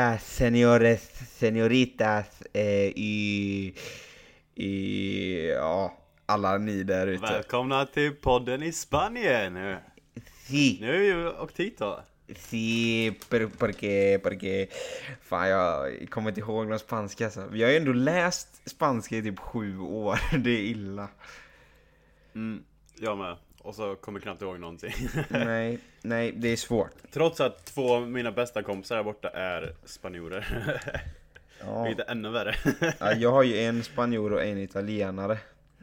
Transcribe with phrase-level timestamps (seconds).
[0.00, 1.02] hola señores,
[1.38, 3.74] señoritas eh, y,
[4.54, 5.94] y ja,
[6.26, 7.26] alla ni där ute.
[7.26, 9.78] Välkomna till podden i Spanien!
[10.46, 12.04] Sí, Nu vi ju då.
[12.34, 14.68] sí, pero porque, porque,
[15.20, 17.46] fan jag kommer inte ihåg någon spanska alltså.
[17.50, 21.08] Vi har ju ändå läst spanska i typ sju år, det är illa.
[22.34, 22.64] Mm,
[22.96, 23.36] jag med.
[23.62, 24.92] Och så kommer jag knappt ihåg någonting.
[25.28, 26.90] Nej, nej, det är svårt.
[27.10, 30.70] Trots att två av mina bästa kompisar här borta är spanjorer.
[31.64, 31.84] Ja.
[31.84, 32.54] Vilket är ännu värre.
[33.00, 35.38] Ja, jag har ju en spanjor och en italienare.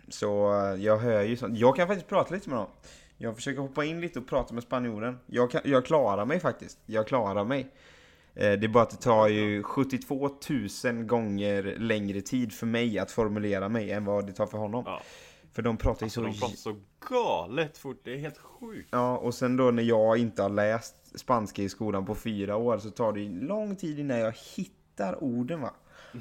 [0.09, 1.57] Så eh, jag hör ju sånt.
[1.57, 2.67] Jag kan faktiskt prata lite med dem.
[3.17, 5.19] Jag försöker hoppa in lite och prata med spanjoren.
[5.25, 6.77] Jag, kan, jag klarar mig faktiskt.
[6.85, 7.59] Jag klarar mig.
[8.35, 10.29] Eh, Det är bara att det tar ju 72
[10.83, 14.83] 000 gånger längre tid för mig att formulera mig än vad det tar för honom.
[14.87, 15.01] Ja.
[15.53, 16.27] För de pratar ju Så så...
[16.27, 16.75] de pratar så
[17.09, 18.89] galet fort, det är helt sjukt.
[18.91, 22.77] Ja, och sen då när jag inte har läst spanska i skolan på fyra år
[22.77, 25.73] så tar det lång tid innan jag hittar orden va.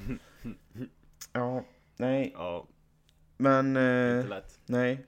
[1.33, 1.64] Ja,
[1.97, 2.67] nej, Ja,
[3.37, 3.77] men...
[3.77, 4.59] eh, inte lätt.
[4.67, 5.07] Nej.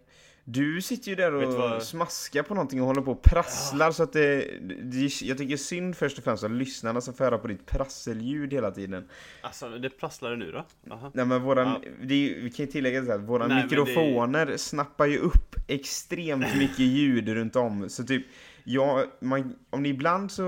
[0.51, 4.03] Du sitter ju där och vad- smaskar på någonting och håller på och prasslar så
[4.03, 4.47] att det,
[4.83, 5.23] det...
[5.23, 8.71] Jag tycker synd först och främst av lyssnarna som får höra på ditt prasselljud hela
[8.71, 9.09] tiden.
[9.43, 10.65] Alltså, det prasslade nu då?
[10.95, 11.11] Aha.
[11.15, 11.67] Nej men våran...
[11.83, 11.91] Ja.
[12.01, 15.55] Det vi kan ju tillägga så här, våra Nej, men det- mikrofoner snappar ju upp
[15.67, 17.89] extremt mycket ljud runt om.
[17.89, 18.27] Så typ,
[18.65, 20.45] ja, man, om ni ibland så...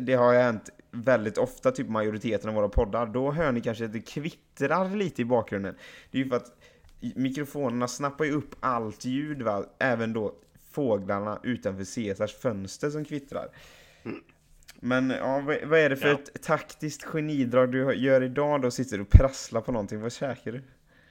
[0.00, 3.84] Det har ju hänt väldigt ofta, typ majoriteten av våra poddar, då hör ni kanske
[3.84, 5.74] att det kvittrar lite i bakgrunden.
[6.10, 6.56] Det är ju för att
[7.00, 9.64] mikrofonerna snappar ju upp allt ljud, va?
[9.78, 10.34] även då
[10.70, 13.48] fåglarna utanför Caesars fönster som kvittrar.
[14.80, 16.14] Men ja, vad, vad är det för Ja.
[16.14, 18.70] ett taktiskt genidrag du gör idag då?
[18.70, 20.00] Sitter du och prasslar på någonting?
[20.00, 20.62] Vad käkar du?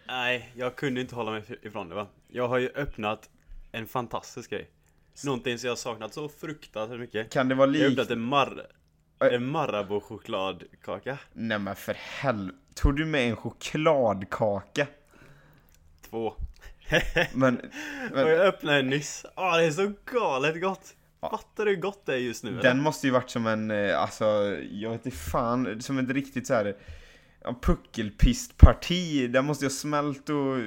[0.08, 2.08] Nej, jag kunde inte hålla mig ifrån det va.
[2.28, 3.30] Jag har ju öppnat
[3.72, 4.70] en fantastisk grej.
[5.26, 7.30] Någonting som jag saknat så fruktansvärt mycket.
[7.32, 8.00] Kan det vara Jag har likt...
[8.00, 8.68] öppnat en, mar
[9.20, 11.18] en Marabou chokladkaka.
[11.34, 12.58] Nej men för helvete.
[12.76, 14.88] Tog du med en chokladkaka?
[16.10, 16.34] Två.
[17.34, 17.64] Men, Och
[18.12, 19.26] men jag öppnade den nyss.
[19.36, 20.96] Åh, det är så galet gott!
[21.22, 21.30] Ja.
[21.30, 22.62] Fattar du hur gott det är just nu eller?
[22.62, 24.26] den måste ju varit som en, eh, alltså,
[24.72, 26.76] jag vet inte fan, som ett riktigt så här
[27.62, 29.32] puckelpistparti.
[29.32, 30.58] Den måste ju ha smält och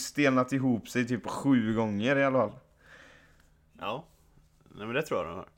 [0.00, 2.58] stelnat ihop sig typ sju gånger i alla fall.
[3.80, 4.04] Ja.
[4.74, 5.48] Nej men det tror jag de har.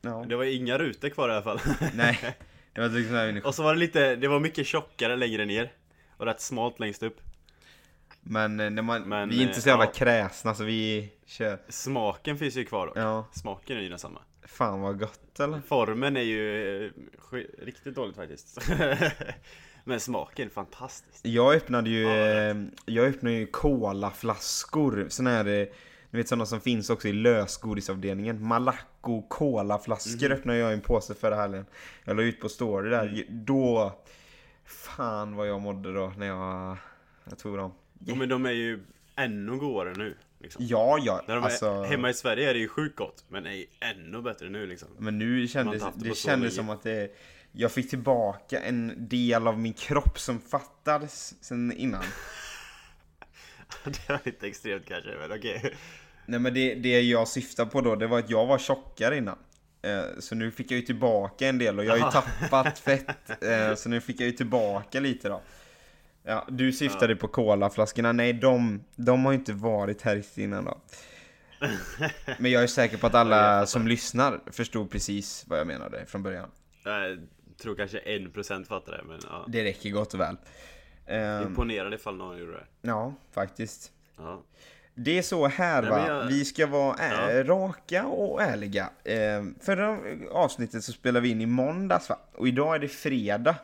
[0.00, 0.24] Ja.
[0.28, 1.60] Det var inga rutor kvar i alla fall.
[1.94, 2.36] Nej,
[2.72, 5.72] det var liksom Och så var det lite, det var mycket tjockare längre ner.
[6.16, 7.20] Och rätt smalt längst upp.
[8.28, 9.90] Men, eh, när man, Men, vi är inte eh, så jävla ja.
[9.92, 11.58] kräsna så vi kör.
[11.68, 12.96] Smaken finns ju kvar dock.
[12.96, 14.20] Ja, Smaken är ju densamma.
[14.46, 15.60] fan vad gott eller?
[15.60, 16.90] Formen är ju eh,
[17.58, 18.58] riktigt dåligt faktiskt.
[19.84, 21.20] Men smaken fantastisk.
[21.26, 25.66] Jag öppnade ju, Ja, eh, jag öppnade ju colaflaskor, såna här, eh,
[26.10, 28.46] ni vet sådana som finns också i lösgodisavdelningen.
[28.46, 30.32] Malaco colaflaskor Mhm.
[30.38, 31.66] öppnade jag i en påse förra helgen.
[32.04, 33.24] Jag la ut på story där, Mm.
[33.44, 33.92] då,
[34.64, 36.76] fan vad jag mådde då när jag,
[37.24, 37.72] jag tog dem.
[38.04, 38.84] Ja, men de är ju
[39.16, 40.16] ännu godare nu.
[40.40, 40.66] Liksom.
[40.66, 43.42] Ja, ja, När de alltså, är, hemma i Sverige är det ju sjukt gott, men
[43.42, 44.88] det är ju ännu bättre nu liksom.
[44.98, 47.10] men nu kändes det det kändes som att det,
[47.52, 52.04] jag fick tillbaka en del av min kropp som fattades sen innan.
[53.84, 55.74] det var lite extremt kanske, men okej.
[56.26, 59.38] Nej men det, det jag syftar på då, det var att jag var tjockare innan.
[59.82, 63.42] Eh, Så nu fick jag ju tillbaka en del och jag har ju tappat fett.
[63.44, 65.42] eh, Så nu fick jag ju tillbaka lite då.
[66.28, 68.12] Ja, du syftade på colaflaskorna.
[68.12, 70.78] Nej, de, de har inte varit här innan då.
[72.38, 76.06] Men jag är säker på att Ja, alla som lyssnar förstod precis vad jag menade
[76.06, 76.50] från början.
[76.84, 77.18] Jag
[77.62, 79.44] tror kanske en procent fattar det, men ja.
[79.48, 80.36] Det räcker gott och väl.
[81.06, 82.64] Eh, Imponerande ifall någon gjorde det.
[82.82, 83.92] Ja, faktiskt.
[84.18, 84.42] Ja.
[84.94, 87.42] Det är så här Nej, va, jag- vi ska vara Ja.
[87.44, 88.90] raka och ärliga.
[89.04, 89.98] Eh, förra
[90.32, 93.56] avsnittet så spelade vi in i måndags va, och idag är det fredag.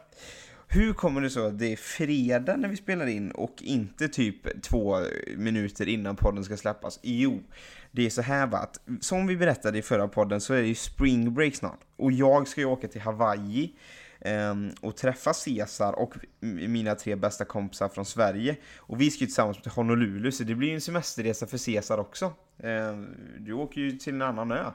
[0.74, 4.62] Hur kommer det så att det är fredag när vi spelar in och inte typ
[4.62, 4.98] två
[5.36, 7.00] minuter innan podden ska släppas?
[7.02, 7.42] Jo,
[7.90, 10.66] det är så här va, att som vi berättade i förra podden så är det
[10.66, 11.80] ju spring break snart.
[11.96, 13.76] Och jag ska ju åka till Hawaii
[14.20, 18.56] ehm, och träffa Cesar och mina tre bästa kompisar från Sverige.
[18.76, 21.98] Och vi ska ju tillsammans till Honolulu, så det blir ju en semesterresa för Cesar
[21.98, 22.32] också.
[22.58, 23.06] Ehm,
[23.38, 24.70] du åker ju till en annan ö.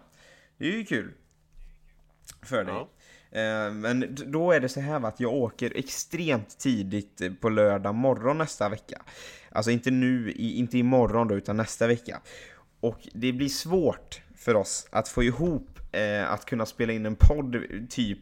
[0.58, 1.14] Det är ju kul.
[2.42, 2.74] För dig.
[2.74, 2.90] Ja.
[3.32, 7.50] Eh, men då är det så här va, att jag åker extremt tidigt eh, på
[7.50, 9.02] lördag morgon nästa vecka.
[9.52, 12.22] Alltså inte nu, inte imorgon då, utan nästa vecka.
[12.80, 17.16] Och det blir svårt för oss att få ihop eh, att kunna spela in en
[17.16, 18.20] podd typ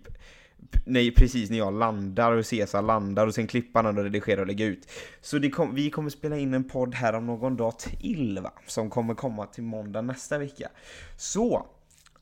[0.85, 4.47] nej, precis när jag landar och Cesar landar och sen klippa den och redigera och
[4.47, 4.91] lägga ut.
[5.21, 8.51] Så det kom, vi kommer spela in en podd här om någon dag till va,
[8.67, 10.69] som kommer komma till måndag nästa vecka.
[11.17, 11.65] Så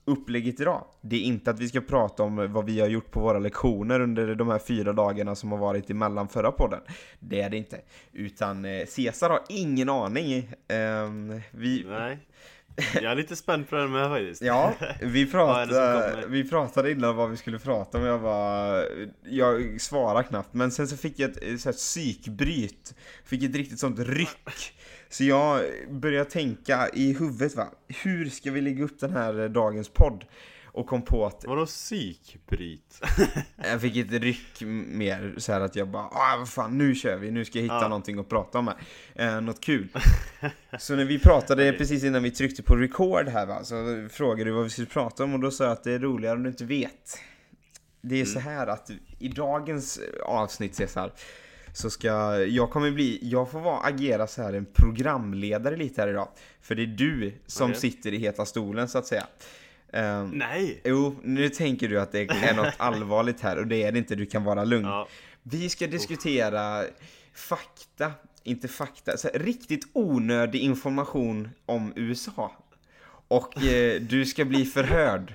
[0.06, 3.20] upplägget idag, det är inte att vi ska prata om vad vi har gjort på
[3.20, 6.80] våra lektioner under de här fyra dagarna som har varit emellan förra podden.
[7.20, 7.82] Det är det inte.
[8.12, 10.52] Utan eh, Cesar har ingen aning.
[10.68, 12.18] Ehm, vi, Nej.
[12.94, 14.42] Jag är lite spänd på den med faktiskt.
[14.42, 18.04] Ja, vi pratade, vi pratade innan vad vi skulle prata om.
[18.04, 18.86] Jag var,
[19.24, 22.96] jag svarade knappt, men sen så fick jag ett, så här, psykbryt.
[23.26, 24.74] Fick ett riktigt sånt ryck.
[25.14, 27.68] Så jag började tänka i huvudet va,
[28.04, 30.26] hur ska vi lägga upp den här eh, dagens podd?
[30.66, 33.02] Och kom på att Vadå psykbryt?
[33.72, 37.18] jag fick ett ryck mer så här att jag bara ah, vad fan nu kör
[37.18, 37.88] vi, nu ska jag hitta Ja.
[37.88, 38.78] någonting att prata om här.
[39.36, 39.88] Eh, något kul.
[40.80, 44.52] så när vi pratade precis innan vi tryckte på record här va, så frågade du
[44.52, 46.50] vad vi skulle prata om och då sa jag att det är roligare om du
[46.50, 47.18] inte vet.
[48.02, 48.54] Det är så Mm.
[48.54, 51.12] här att i dagens avsnitt Cesar,
[51.74, 56.08] så ska, jag kommer bli, jag får vara, agera så här en programledare lite här
[56.08, 56.28] idag.
[56.62, 57.82] För det är du som Okej.
[57.82, 59.28] sitter i heta stolen så att säga.
[59.94, 60.82] Ehm, Nej!
[60.84, 64.16] Jo, nu tänker du att det är något allvarligt här och det är det inte,
[64.16, 64.86] du kan vara lugn.
[64.86, 65.08] Ja,
[65.44, 66.84] Vi ska diskutera
[67.34, 68.12] fakta,
[68.44, 72.52] inte fakta, så här, riktigt onödig information om USA.
[73.28, 75.34] Och eh, du ska bli förhörd.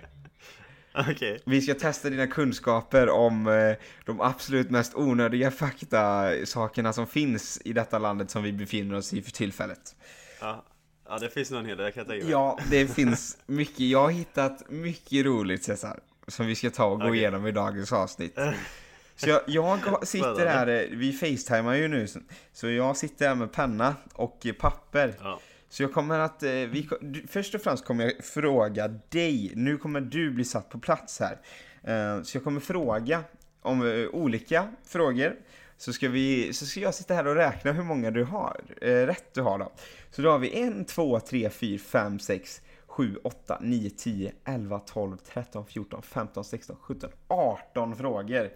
[1.11, 1.41] okej.
[1.47, 7.61] Vi ska testa dina kunskaper om eh, de absolut mest onödiga fakta sakerna som finns
[7.65, 9.97] i detta landet som vi befinner oss i för tillfället.
[10.41, 10.65] Ja.
[11.09, 12.33] ja, det finns någon hel del, jag kan tänka mig.
[12.33, 13.81] Ja, det finns mycket.
[13.81, 16.01] Jag har hittat mycket roligt Cesar.
[16.27, 17.19] Som vi ska ta och gå Okej.
[17.19, 18.39] igenom i dagens avsnitt.
[19.17, 22.07] Så jag, jag sitter här, eh, vi facetimar ju nu,
[22.53, 25.15] så- jag sitter här med penna och papper.
[25.21, 25.41] Ja.
[25.69, 26.89] Så jag kommer att, eh, vi,
[27.29, 31.39] först och främst kommer jag fråga dig, nu kommer du bli satt på plats här.
[31.83, 33.25] Eh, Så jag kommer fråga
[33.63, 35.37] om eh, olika frågor.
[35.77, 38.89] Så ska, vi, så ska jag sitta här och räkna hur många du har, eh,
[39.07, 39.73] rätt du har då.
[40.11, 44.79] Så då har vi 1, 2, 3, 4, 5, 6, 7, 8, 9, 10, 11,
[44.81, 48.51] 12, 13, 14, 15, 16, 17, 18 frågor.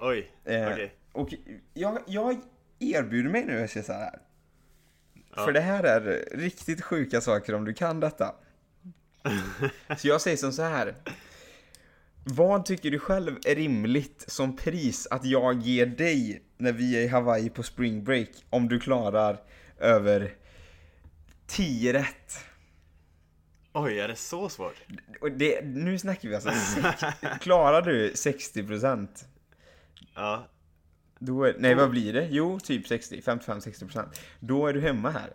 [0.00, 0.94] Oj, Eh, okej.
[1.12, 1.34] Och
[1.74, 2.36] jag, jag
[2.78, 4.18] erbjuder mig nu, Cesar, här.
[5.36, 5.44] Ja.
[5.44, 8.34] För det här är riktigt sjuka saker om du kan detta.
[9.98, 10.94] Så jag säger som så här.
[12.24, 17.00] Vad tycker du själv är rimligt som pris att jag ger dig när vi är
[17.00, 19.40] i Hawaii på spring break om du klarar
[19.78, 20.34] över
[21.46, 22.44] 10 rätt?
[23.72, 24.74] Oj, är det så svårt?
[25.36, 26.50] Det, nu snackar vi alltså,
[27.40, 29.08] klarar du 60%?
[30.14, 30.48] Ja,
[31.18, 32.28] Då är, nej, vad blir det?
[32.30, 34.04] Jo, typ 60, 55-60%.
[34.40, 35.30] Då är du hemma här.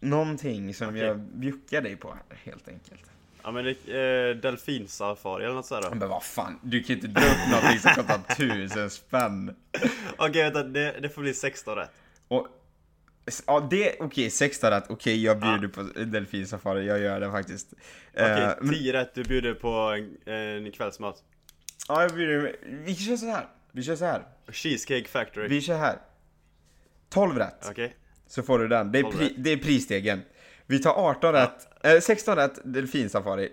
[0.00, 1.00] Någonting som Okej.
[1.00, 3.02] jag bjuckar dig på här, helt enkelt.
[3.42, 5.94] ja men eh, delfinsafari eller något sådär då?
[5.96, 9.56] Men vad fan, du kan ju inte dra upp någonting som kostar tusen spänn.
[10.16, 11.90] Okej vänta, det, det får bli 16 rätt.
[12.28, 12.46] Och,
[13.46, 17.72] ja, det, okej, 16 rätt, okej, jag bjuder på delfinsafari, jag gör det faktiskt.
[18.12, 21.22] Okej, Eh, men- 10 rätt, du bjuder på en, en kvällsmat.
[21.88, 23.46] ja, jag bjuder, vi kör så här.
[23.76, 24.22] Vi kör så här.
[24.48, 25.48] Cheesecake factory.
[25.48, 25.98] Vi kör här.
[27.08, 27.66] 12 rätt.
[27.70, 27.96] Okej,
[28.26, 28.92] Så får du den.
[28.92, 29.32] Det är, 12 pri, rätt.
[29.36, 30.22] det är prisstegen.
[30.66, 33.52] Vi tar 18 rätt, eh, 16 rätt delfinsafari.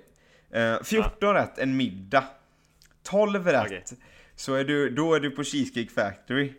[0.52, 2.24] Eh, 14 rätt en middag.
[3.04, 3.84] 12 rätt Okej.
[4.36, 6.54] så är du, då är du på Cheesecake Factory.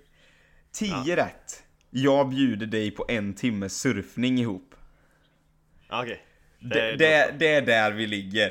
[0.72, 1.62] 10 rätt.
[1.90, 4.74] Jag bjuder dig på en timme surfning ihop.
[5.90, 6.22] okej.
[6.60, 8.50] Det, är det, det är där vi ligger.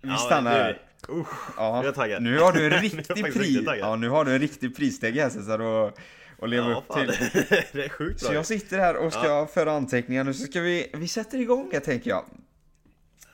[0.00, 0.82] Vi Ja, stannar det är här.
[1.08, 2.22] Usch, Ja, jag är taggad.
[2.22, 3.78] Nu har du en riktig taggad.
[3.78, 5.98] Ja, nu har du en riktig prissteg här Cesar och,
[6.38, 7.44] och leva ja, upp fan, till.
[7.72, 10.90] det är sjukt Så jag sitter här och ska föra anteckningar nu så ska vi,
[10.94, 12.24] vi sätter igång här tänker jag.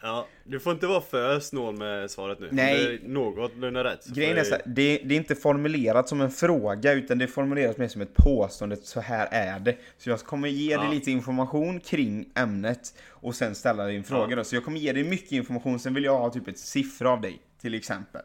[0.03, 2.49] Ja, du får inte vara för snål med svaret nu.
[2.53, 2.99] Nej.
[3.03, 4.05] Det någorlunda rätt.
[4.05, 7.25] så Grejen är så här, det, det är inte formulerat som en fråga utan det
[7.25, 9.77] är formulerat mer som ett påstående, så här är det.
[9.99, 10.93] Så jag kommer ge dig Ja.
[10.93, 14.37] lite information kring ämnet och sen ställa dig en fråga Ja.
[14.37, 14.45] då.
[14.45, 17.21] Så jag kommer ge dig mycket information, sen vill jag ha typ ett siffra av
[17.21, 18.23] dig, till exempel.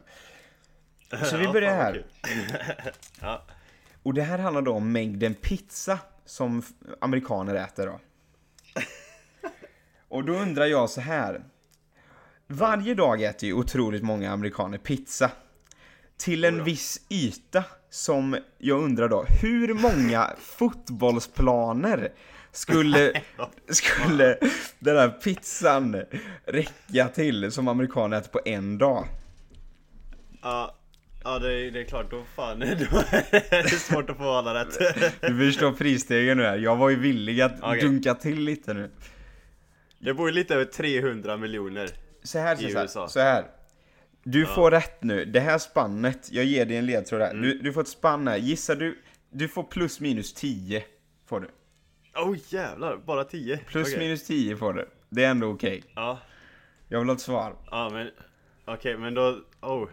[1.24, 2.04] Så vi Ja, börjar här.
[3.20, 3.42] ja,
[4.02, 6.62] Och det här handlar då om mängden pizza som
[7.00, 8.00] amerikaner äter då.
[10.08, 11.44] Och då undrar jag så här.
[12.46, 15.30] Varje dag äter ju otroligt många amerikaner pizza.
[16.16, 22.12] Till en viss yta som jag undrar då, hur många fotbollsplaner
[22.52, 23.22] skulle,
[23.68, 24.38] skulle
[24.78, 26.02] den här pizzan
[26.44, 29.06] räcka till som amerikaner äter på en dag?
[30.42, 30.76] Ja,
[31.24, 34.54] ja det, är, det är klart, då fan, då är det svårt att få alla
[34.54, 34.78] rätt.
[35.20, 37.80] Du förstår prisstegen nu här, jag var ju villig att Okej.
[37.80, 38.90] dunka till lite nu.
[39.98, 41.88] Det bor ju lite över 300 miljoner.
[42.22, 43.08] Så här, I så här, USA.
[43.08, 43.44] så här.
[44.24, 47.30] Du får rätt nu, det här spannet, jag ger dig en ledtråd här.
[47.30, 47.42] Mm.
[47.42, 48.98] Du, du får ett spann här, gissar du,
[49.30, 50.84] du får plus minus 10.
[51.26, 51.48] Får du.
[52.16, 53.58] Åh oh, jävlar, bara 10?
[53.58, 53.98] Plus Okej.
[53.98, 54.88] minus 10 får du.
[55.08, 55.82] Det är ändå okej.
[55.94, 56.18] Ja.
[56.88, 57.56] Jag vill ha ett svar.
[57.70, 58.10] Ja men,
[58.64, 59.88] okej men då, oh.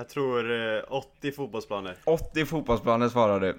[0.00, 1.96] Jag tror eh, 80 fotbollsplaner.
[2.04, 3.58] 80 fotbollsplaner svarar du.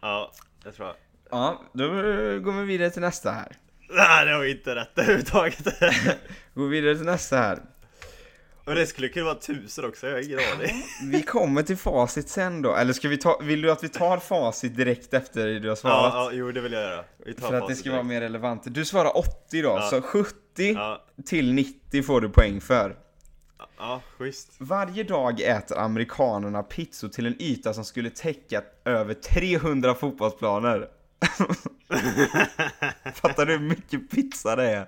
[0.00, 0.32] Ja,
[0.64, 0.96] det tror jag.
[1.30, 1.84] Ja, då
[2.40, 3.56] går vi vidare till nästa här.
[3.90, 5.64] Nej, det var inte rätt överhuvudtaget.
[6.54, 7.58] Går vidare till nästa här.
[8.64, 10.82] Och det skulle kunna vara tusen också, jag har ingen aning.
[11.10, 14.18] Vi kommer till facit sen då, eller ska vi ta, vill du att vi tar
[14.18, 16.12] facit direkt efter du har Ja, svarat?
[16.14, 17.04] ja, jo det vill jag göra.
[17.26, 18.08] Vi tar För att det ska vara direkt.
[18.08, 18.62] mer relevant.
[18.66, 19.80] Du svarar 80 då, Ja.
[19.90, 22.96] så 70 Ja, till 90 får du poäng för.
[23.78, 24.54] Ja, schysst.
[24.58, 30.88] Varje dag äter amerikanerna pizzor till en yta som skulle täcka över 300 fotbollsplaner.
[33.14, 34.86] Fattar du hur mycket pizza det är?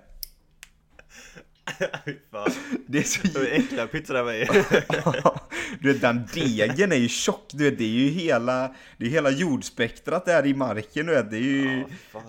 [2.30, 2.50] Fan.
[2.86, 4.48] Det är så var äckliga pizzor där med.
[5.80, 9.10] Du vet den degen är ju tjock, du vet det är ju hela, det är
[9.10, 11.84] hela jordspektrat där i marken du vet, det är ju...
[12.12, 12.22] Ja.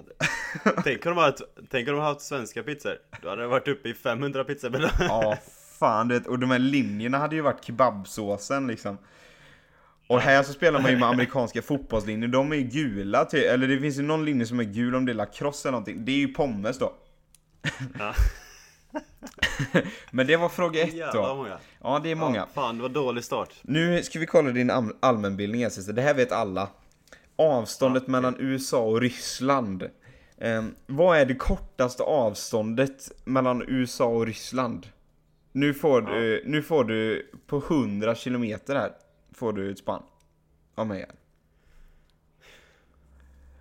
[0.84, 2.98] Tänk om de hade, de haft svenska pizzor.
[3.22, 4.92] Då hade det varit uppe i 500 pizzor.
[5.00, 5.38] Ja,
[5.80, 8.98] fan du vet, och de här linjerna hade ju varit kebabsåsen liksom.
[10.08, 13.68] Och här så spelar man ju med amerikanska fotbollslinjer, de är ju gula till, eller
[13.68, 16.12] det finns ju någon linje som är gul om det är lacrosse eller någonting, det
[16.12, 16.94] är ju pommes då.
[18.00, 18.14] Ja.
[20.12, 21.36] Men det var fråga ett då.
[21.36, 21.58] många.
[21.82, 22.38] Ja, det är många.
[22.38, 23.50] Ja, fan, det var dålig start.
[23.62, 25.94] Nu ska vi kolla din allmänbildning här syster.
[25.94, 26.68] Det här vet alla.
[27.36, 29.90] Avståndet mellan USA och Ryssland.
[30.38, 34.88] Ehm, vad är det kortaste avståndet mellan USA och Ryssland?
[35.56, 38.94] Nu får du, nu får du på 100 kilometer här.
[39.32, 40.04] Får du ett spann.
[40.76, 41.16] Av mig här.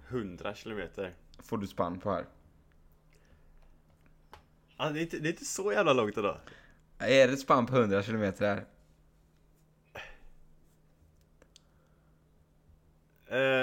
[0.09, 1.15] 100 kilometer.
[1.39, 2.25] Får du spann på här.
[4.77, 6.37] Ja, det, är inte, det är inte så jävla långt ändå.
[6.99, 8.65] Är det ett spann på 100 kilometer här?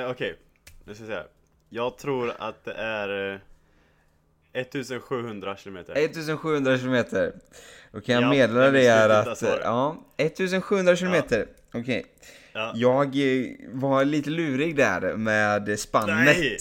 [0.03, 0.39] Eh, Okej,
[0.85, 1.23] nu ska vi se.
[1.69, 3.39] Jag tror att det är eh,
[4.53, 5.93] 1700 kilometer.
[5.97, 7.33] 1700 kilometer.
[7.91, 11.47] Då kan jag Ja, meddela är dig beslutet att, ja, 1700 kilometer.
[11.73, 12.05] Okej.
[12.53, 12.71] Ja.
[12.75, 16.25] Jag eh, var lite lurig där med spannet.
[16.25, 16.57] Nej.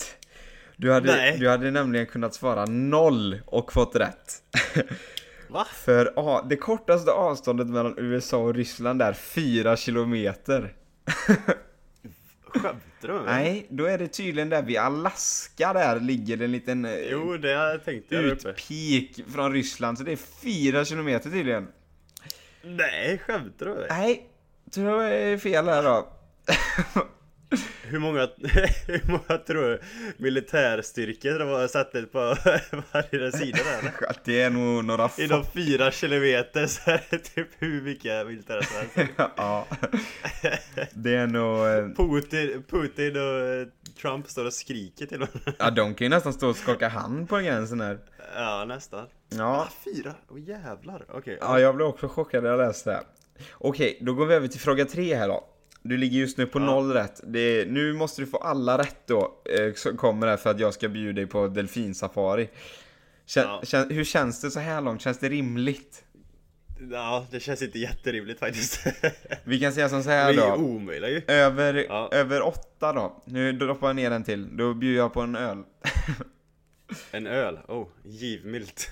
[0.76, 1.36] Du hade, Nej.
[1.38, 4.42] du hade nämligen kunnat svara noll och fått rätt.
[5.48, 5.66] Va?
[5.74, 10.72] För ja, det kortaste avståndet mellan USA och Ryssland är 4 kilometer.
[12.50, 13.42] Skämtar du med mig?
[13.42, 17.78] Nej, då är det tydligen där vid Alaska där ligger en liten eh, Jo, det
[17.84, 19.98] tänkte jag utpik från Ryssland.
[19.98, 21.68] Så det är 4 kilometer tydligen.
[22.62, 23.88] Nej, skämtar du med mig?
[23.90, 24.26] Nej,
[24.70, 26.08] tror jag är fel här då.
[27.82, 28.20] Hur många,
[28.86, 29.80] hur många tror du
[30.16, 32.18] militärstyrkor de har satt på
[32.92, 33.92] varje sida där?
[34.24, 35.50] Det är nog några Inom få.
[35.50, 39.12] fyra kilometer så är det typ hur mycket militärer som helst.
[39.36, 39.66] ja.
[40.94, 41.66] Det är nog...
[41.66, 43.66] eh, Putin, Putin och eh,
[44.00, 45.54] Trump står och skriker till honom.
[45.58, 47.98] Ja, de kan ju nästan stå och skaka hand på gränsen här.
[48.34, 49.06] Ja, nästan.
[49.28, 50.14] Ja, Ah, fyra?
[50.30, 51.04] Åh jävlar.
[51.08, 51.38] Okej.
[51.40, 53.00] ja jag blev också chockad när jag läste det.
[53.52, 55.44] Okej, då går vi över till fråga tre här då.
[55.82, 56.64] Du ligger just nu på Ja.
[56.64, 57.20] noll rätt.
[57.24, 60.74] Det, nu måste du få alla rätt då, eh, som kommer här för att jag
[60.74, 62.48] ska bjuda dig på delfinsafari.
[63.26, 63.60] Kän, Ja.
[63.64, 65.00] kän, hur känns det så här långt?
[65.02, 66.04] Känns det rimligt?
[66.90, 68.86] Ja, det känns inte jätterimligt faktiskt.
[69.44, 70.54] Vi kan säga som så Det här är ju då.
[70.54, 71.34] omöjligt ju.
[71.34, 72.08] Över, Ja.
[72.12, 73.22] över åtta då.
[73.24, 74.56] Nu droppar jag ner en till.
[74.56, 75.62] Då bjuder jag på en öl.
[77.10, 77.58] En öl.
[77.68, 78.90] Oh, givmilt.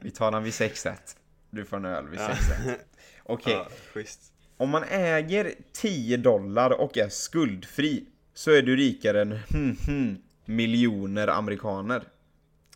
[0.00, 1.16] Vi tar den vid sex rätt.
[1.50, 2.28] Du får en öl vid Ja.
[2.28, 2.86] sex rätt.
[3.22, 3.52] Okej.
[3.52, 4.32] Ja, schysst.
[4.58, 10.16] Om man äger 10 dollar och är skuldfri så är du rikare än hmm, hmm,
[10.44, 12.02] miljoner amerikaner.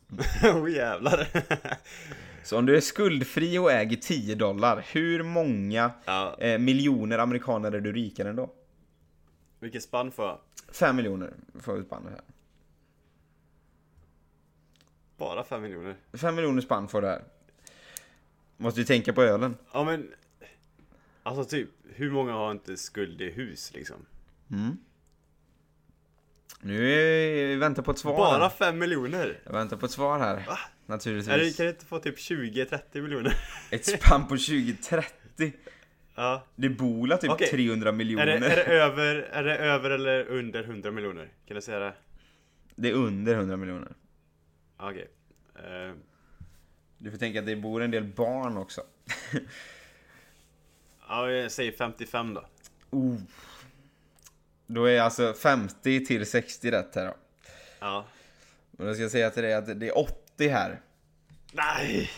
[0.42, 1.28] Oh, jävlar.
[2.44, 7.72] Så om du är skuldfri och äger 10 dollar, hur många ja, eh, miljoner amerikaner
[7.72, 8.50] är du rikare än då?
[9.62, 10.38] vilket spann får jag?
[10.68, 12.20] 5 miljoner får du spann här.
[15.16, 15.96] Bara fem miljoner.
[16.12, 17.22] 5 miljoner spann får du här.
[18.56, 19.56] Måste ju tänka på ölen.
[19.72, 20.12] Ja men
[21.23, 24.07] Alltså typ, hur många har inte skuld i hus liksom?
[26.61, 28.17] Nu är, väntar på ett svar.
[28.17, 28.49] Bara här.
[28.49, 29.41] fem miljoner?
[29.45, 30.47] Jag väntar på ett svar här.
[30.47, 30.59] Va?
[30.87, 31.57] Naturligtvis.
[31.57, 33.37] Det, kan det inte få typ 20-30 miljoner?
[33.71, 35.52] Ett spann på 2030.
[36.14, 36.47] ja.
[36.57, 37.49] Det bor typ Okej.
[37.49, 38.26] 300 miljoner.
[38.26, 41.29] Är det, är, det över, är det över eller under 100 miljoner?
[41.47, 41.95] Kan du säga det?
[42.76, 43.93] Det är under 100 miljoner.
[44.76, 45.09] Okej.
[45.55, 45.95] Eh,
[46.99, 48.81] Du får tänka att det bor en del barn också.
[51.12, 52.45] ja, jag säger 55 då.
[52.90, 53.16] Oh.
[54.66, 57.14] Då är alltså 50 till 60 rätt här då.
[57.81, 58.04] Ja.
[58.78, 60.81] Och då ska jag säga till dig att det är 80 här.
[61.52, 62.11] Nej!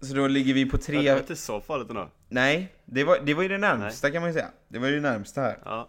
[0.00, 1.18] Så då ligger vi på Det var 3...
[1.18, 2.08] inte så farligt ändå.
[2.28, 4.48] Nej, det var, det var ju det närmsta kan man ju säga.
[4.68, 5.58] Det var ju det närmsta här.
[5.64, 5.88] Ja,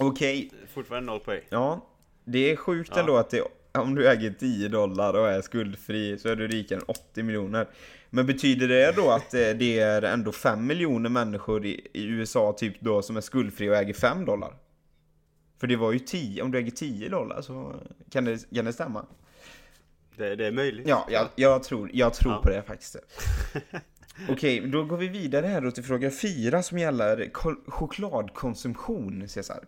[0.00, 1.40] Okej, fortfarande noll poäng.
[1.48, 1.86] ja.
[2.24, 3.00] Det är sjukt Ja.
[3.00, 6.78] ändå att det om du äger 10 dollar och är skuldfri så är du rikare
[6.78, 7.66] än 80 miljoner.
[8.10, 12.52] Men betyder det då att eh, det är ändå 5 miljoner människor i, i USA
[12.58, 14.54] typ då som är skuldfria och äger 5 dollar?
[15.60, 17.74] För det var ju 10, om du äger 10 dollar så
[18.10, 19.06] kan det, kan det stämma?
[20.16, 20.88] Det, det är möjligt.
[20.88, 22.40] Ja, jag, jag tror, jag tror Ja.
[22.42, 22.96] på det faktiskt.
[24.28, 27.30] Okej, då går vi vidare här då till fråga 4 som gäller
[27.70, 29.64] chokladkonsumtion, Cesar.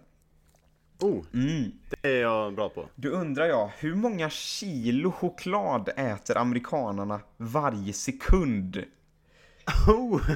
[1.01, 1.73] Oh, Mm.
[2.03, 2.89] det är jag bra på.
[2.95, 8.85] Då undrar jag, hur många kilo choklad äter amerikanerna varje sekund?
[9.89, 10.21] Oh.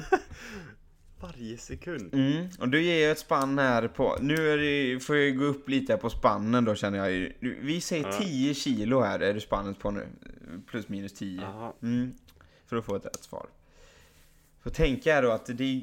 [1.21, 2.13] Varje sekund.
[2.13, 5.43] Mm, och då ger jag ett spann här på, nu är det, får jag gå
[5.45, 7.33] upp lite på spannen då känner jag ju.
[7.61, 8.11] Vi säger Ja.
[8.11, 10.07] 10 kilo här är det spannet på nu.
[10.67, 11.41] Plus minus 10.
[11.41, 11.73] Jaha.
[11.81, 12.13] Mm,
[12.65, 13.45] för att få ett rätt svar.
[14.63, 15.81] Får tänka här då att det är,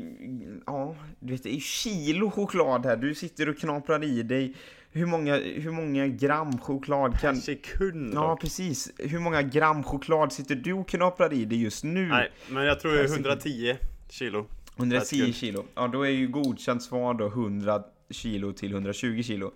[0.66, 2.96] ja, du vet det är kilo choklad här.
[2.96, 4.54] Du sitter och knaprar i dig.
[4.92, 7.36] Hur många, hur många gram choklad kan...
[7.36, 8.92] Sekund Ja, precis.
[8.98, 12.08] Hur många gram choklad sitter du och knaprar i dig just nu?
[12.08, 13.26] Nej, men jag tror det Per är sekund.
[13.26, 13.76] 110
[14.10, 14.46] kilo.
[14.76, 15.34] 110 sekund.
[15.34, 15.64] kilo.
[15.74, 19.52] Ja, då är ju godkänt svar då 100 kilo till 120 kilo.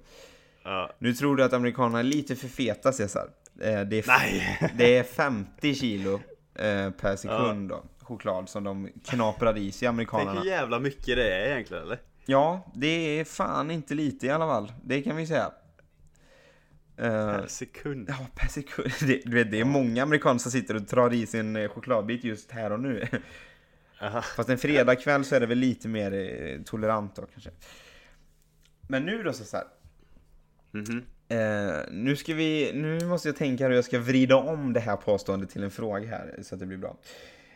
[0.63, 0.91] Ja.
[0.99, 3.29] Nu tror du att amerikanerna är lite för feta, Cesar.
[3.61, 4.73] Eh, Det är, Nej!
[4.79, 6.21] det är 50 kilo
[6.55, 10.41] eh, per sekund då, choklad som de knaprar i sig, Tänk amerikanerna.
[10.41, 11.99] hur jävla mycket det är egentligen eller?
[12.27, 12.87] Ja, det
[13.21, 14.73] är fan inte lite i alla fall.
[14.85, 15.53] Det kan vi säga.
[16.97, 18.09] Eh, Per sekund.
[18.09, 18.91] Ja, per sekund.
[19.07, 21.69] Det, du vet, det är många amerikaner som sitter och drar i sig en eh,
[21.69, 23.07] chokladbit just här och nu.
[24.01, 24.23] Aha.
[24.23, 27.51] Fast en fredagkväll så är det väl lite mer eh, tolerant då kanske.
[28.89, 29.67] Men nu då så här.
[31.29, 34.97] Eh, nu ska vi, nu måste jag tänka hur jag ska vrida om det här
[34.97, 36.97] påståendet till en fråga här så att det blir bra.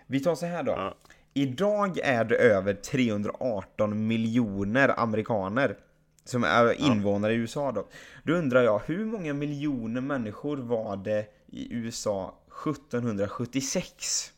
[0.06, 0.72] Vi tar så här då.
[0.72, 0.94] Ja.
[1.34, 5.76] Idag är det över 318 miljoner amerikaner
[6.24, 7.88] som är invånare i USA då.
[8.24, 12.34] Då undrar jag, hur många miljoner människor var det i USA
[12.66, 14.32] 1776?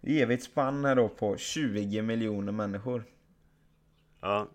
[0.00, 3.04] Det ger vi ett spann här då på 20 miljoner människor.
[4.20, 4.48] Ja.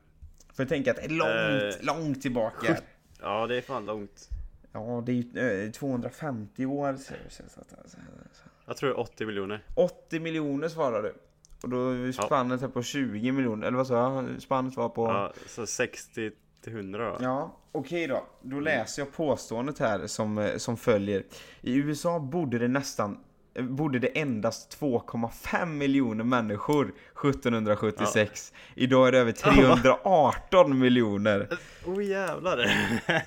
[0.54, 2.78] För tänker att det är långt, Eh, långt tillbaka.
[3.22, 4.30] ja, det är fan långt.
[4.72, 6.96] Ja, det är ju eh, 250 år.
[6.96, 9.64] så- så- så- Jag tror det är 80 miljoner.
[9.76, 11.16] 80 miljoner svarar du.
[11.64, 13.68] Och då är spannet här på 20 miljoner.
[13.68, 14.42] Eller vad sa jag?
[14.42, 15.08] Spannet var på...
[15.08, 17.18] Ja, så 60 till 100 då.
[17.20, 18.24] Ja, okej då.
[18.42, 21.24] Då läser jag påståendet här som, eh, som följer.
[21.62, 23.20] I USA bodde det nästan
[23.60, 28.54] bodde det endast 2,5 miljoner människor 1776.
[28.76, 29.32] Idag är det över
[29.92, 31.48] 318 miljoner.
[31.86, 32.66] Oh jävlar!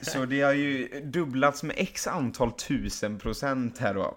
[0.04, 4.16] Så det har ju dubblats med x antal tusen procent här då.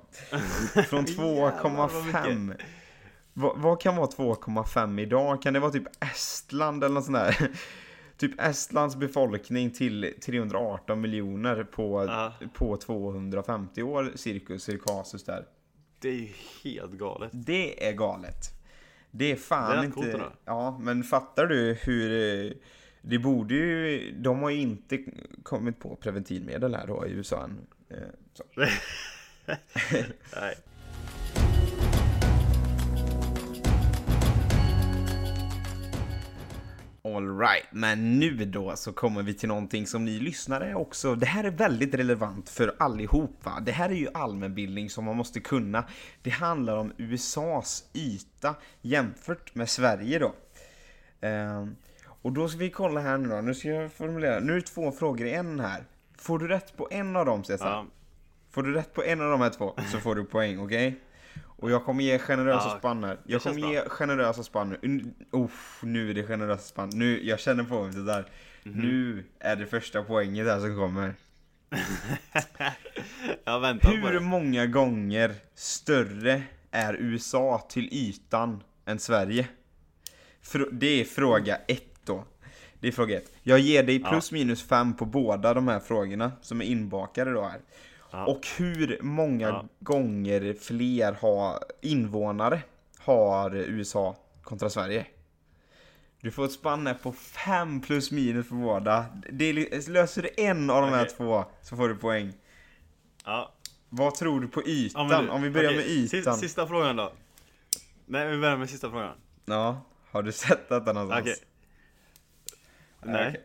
[0.88, 2.54] Från Jävlar, vad 2,5.
[3.34, 5.42] Vad, vad kan vara 2,5 idag?
[5.42, 7.52] Kan det vara typ Estland eller något sånt där?
[8.18, 12.34] Typ Estlands befolkning till 318 miljoner på, Ja.
[12.54, 15.46] på 250 år, cirkus, cirkasus där.
[16.00, 16.30] Det är ju
[16.64, 17.30] helt galet.
[17.34, 18.46] Det är galet.
[19.12, 19.96] Det är fan Det är inte...
[20.12, 20.24] coolt.
[20.46, 22.46] Ja, men fattar du hur...
[22.46, 22.52] eh,
[23.02, 24.12] Det borde ju...
[24.18, 25.04] De har ju inte
[25.44, 27.68] kommit på preventivmedel här då i USA än.
[27.90, 27.98] Eh.
[30.36, 30.56] Nej.
[37.16, 41.44] Alright, men nu då så kommer vi till någonting som ni lyssnare också, det här
[41.44, 43.60] är väldigt relevant för allihopa.
[43.66, 45.84] Det här är ju allmänbildning som man måste kunna.
[46.22, 50.34] Det handlar om USAs yta jämfört med Sverige då.
[51.22, 51.76] Ehm,
[52.22, 54.62] och då ska vi kolla här nu då, nu ska jag formulera, nu är det
[54.62, 55.84] två frågor i en här.
[56.18, 57.70] Får du rätt på en av dem Cesar?
[57.70, 57.86] Ja.
[58.52, 61.00] Får du rätt på en av de här två så får du poäng, okej?
[61.62, 63.18] Och jag kommer ge generösa Ja, spann här.
[63.26, 65.14] Jag kommer ge generösa spann nu.
[65.32, 66.90] Uff, nu är det generösa spann.
[66.94, 68.26] Nu, jag känner på mig sådär.
[68.64, 68.80] Mhm.
[68.80, 71.14] Nu är det första poänget här som kommer.
[73.44, 74.20] Jag väntar på Hur det.
[74.20, 79.48] många gånger större är USA till ytan än Sverige?
[80.72, 82.26] Det är fråga ett då.
[82.80, 83.32] Det är fråga ett.
[83.44, 87.42] Jag ger dig plus minus fem på båda de här frågorna som är inbakade då
[87.44, 87.60] här.
[88.12, 88.26] Ja.
[88.26, 89.66] Och hur många Ja.
[89.80, 92.62] gånger fler har invånare
[93.00, 95.06] har USA kontra Sverige?
[96.22, 99.06] Du får ett spann här på 5 plus minus på båda.
[99.32, 99.54] Det
[99.88, 101.16] löser du en av de här Okej.
[101.18, 102.34] två så får du poäng.
[103.26, 103.54] Ja.
[103.90, 105.08] Vad tror du på Ja, ytan?
[105.08, 106.38] men du- Om vi börjar okej, med ytan.
[106.38, 107.14] Sista, frågan då.
[108.06, 109.16] Nej, vi börjar med sista frågan.
[109.46, 111.22] Ja, har du sett detta någonstans?
[111.22, 111.36] Okej.
[113.04, 113.42] Nej.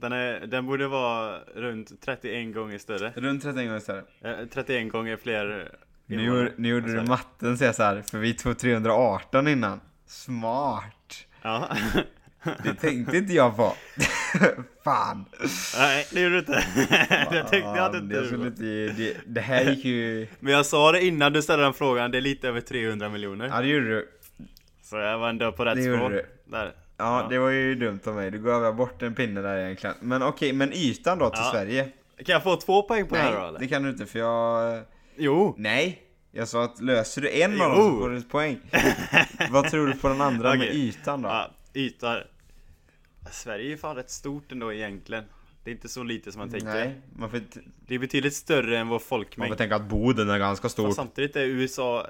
[0.00, 3.12] Den, är, den borde vara runt 31 gånger större.
[3.16, 4.02] Runt 31 gånger större.
[4.20, 5.72] Eh, 31 gånger fler
[6.06, 7.08] Nu, nu gjorde du Sverige.
[7.08, 9.80] matten Cesar, för vi tog 318 innan.
[10.06, 11.26] Smart!
[11.42, 11.68] Ja.
[12.64, 13.74] Det tänkte inte jag på.
[14.84, 15.24] Fan.
[15.78, 16.52] Nej, det gjorde du inte.
[17.30, 20.26] jag tänkte Fan, inte jag skulle inte, det, det här gick ju...
[20.40, 23.48] Men jag sa det innan du ställde den frågan, det är lite över 300 miljoner.
[23.48, 24.08] Ja det gjorde du.
[24.82, 26.22] Så jag var ändå på rätt Det gjorde spår.
[26.44, 26.72] Där.
[26.98, 28.30] Ja, det var ju dumt av mig.
[28.30, 29.96] Du gav bort en pinne där egentligen.
[30.00, 31.50] Men okej, men ytan då till Ja.
[31.52, 31.84] Sverige?
[32.24, 33.58] Kan jag få två poäng på det Nej, här då eller?
[33.58, 34.82] det kan du inte för jag...
[35.16, 35.54] Jo!
[35.58, 36.02] Nej!
[36.32, 37.82] Jag sa att löser du en av Jo.
[37.82, 38.58] dem så får du ett poäng.
[39.50, 40.88] Vad tror du på den andra med Okej.
[40.88, 41.28] ytan då?
[41.28, 42.16] Ja, yta.
[43.30, 45.24] Sverige är ju fan rätt stort ändå egentligen.
[45.64, 46.66] Det är inte så lite som man tänker.
[46.66, 49.50] Nej, man får, inte- Det är betydligt större än vår man folkmängd.
[49.52, 50.94] får tänka att Boden är ganska Fast stort.
[50.94, 52.06] samtidigt är USA...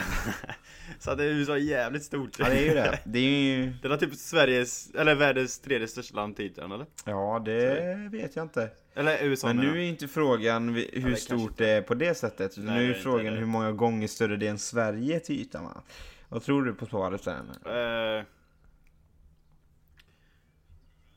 [0.98, 2.38] så att det är USA jävligt stort.
[2.38, 2.98] Ja, det är ju det.
[3.04, 3.72] Det är ju...
[3.82, 6.86] Det är typ Sveriges, eller världens tredje största land ytan eller?
[7.04, 8.70] Ja, det vet jag inte.
[8.94, 9.88] Eller USA Men menar nu är jag.
[9.88, 12.52] inte frågan hur det kanske stort det är på det sättet.
[12.56, 15.82] Nej, nu är frågan hur många gånger större det är än Sverige till ytan va?
[16.28, 17.50] Vad tror du på svaret sen?
[17.66, 18.24] Eh,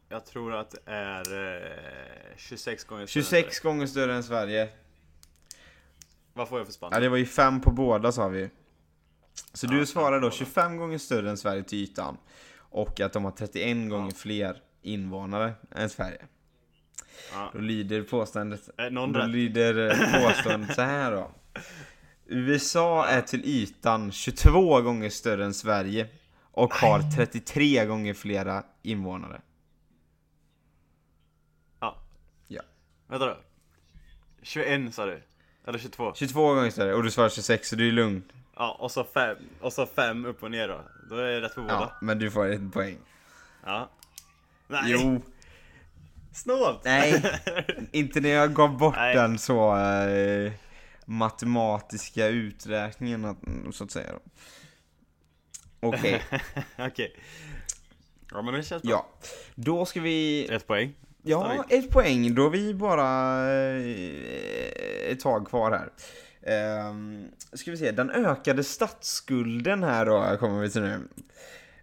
[0.09, 4.65] jag tror att det är eh, 26 gånger större än 26 gånger större än Sverige.
[4.65, 4.69] Sverige.
[6.33, 6.89] Vad får jag för spann?
[6.93, 8.49] Ja, det var ju fem på båda sa vi.
[9.53, 10.37] Så du svarar då på båda.
[10.37, 12.17] 25 gånger större än Sverige till ytan.
[12.57, 16.25] Och att de har 31 gånger fler invånare än Sverige.
[17.33, 17.49] Ja.
[17.53, 19.29] Då lyder påståendet, någon då rätt?
[19.29, 21.31] lyder eh, påståendet så här då.
[22.25, 26.07] USA är till ytan 22 gånger större än Sverige.
[26.51, 29.41] Och har 33 gånger flera invånare.
[31.79, 31.97] Ja.
[32.47, 32.61] Ja.
[33.07, 33.37] Vänta då.
[34.41, 35.21] 21 sa du?
[35.67, 36.13] Eller 22?
[36.15, 38.23] 22 gånger större, och du svarar 26 så du är lugn.
[38.55, 40.81] Ja, och så 5, och så 5 upp och ner då.
[41.09, 41.73] Då är det rätt på båda.
[41.73, 42.97] Ja, men du får ett poäng.
[43.65, 43.89] Ja.
[44.67, 45.21] Nej, Jo,
[46.33, 46.81] snålt!
[46.83, 47.23] nej.
[47.91, 49.15] Inte när jag gav bort Nej.
[49.15, 50.51] den så eh,
[51.05, 53.35] matematiska uträkningen
[53.73, 54.13] så att säga.
[55.79, 56.21] Okej,
[56.77, 57.15] Okej.
[58.31, 58.91] Ja men det känns bra.
[58.91, 59.07] ja.
[59.55, 60.47] Då ska vi...
[60.51, 60.93] Ett poäng.
[61.23, 62.35] Ja, ett poäng.
[62.35, 65.89] Då är vi bara eh, ett tag kvar här.
[66.45, 70.99] Ehm, ska vi se, den ökade statsskulden här då kommer vi till nu.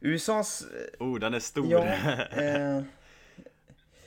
[0.00, 0.64] USAs...
[0.98, 1.66] Oh, den är stor.
[1.72, 1.84] Ja,
[2.42, 2.82] eh,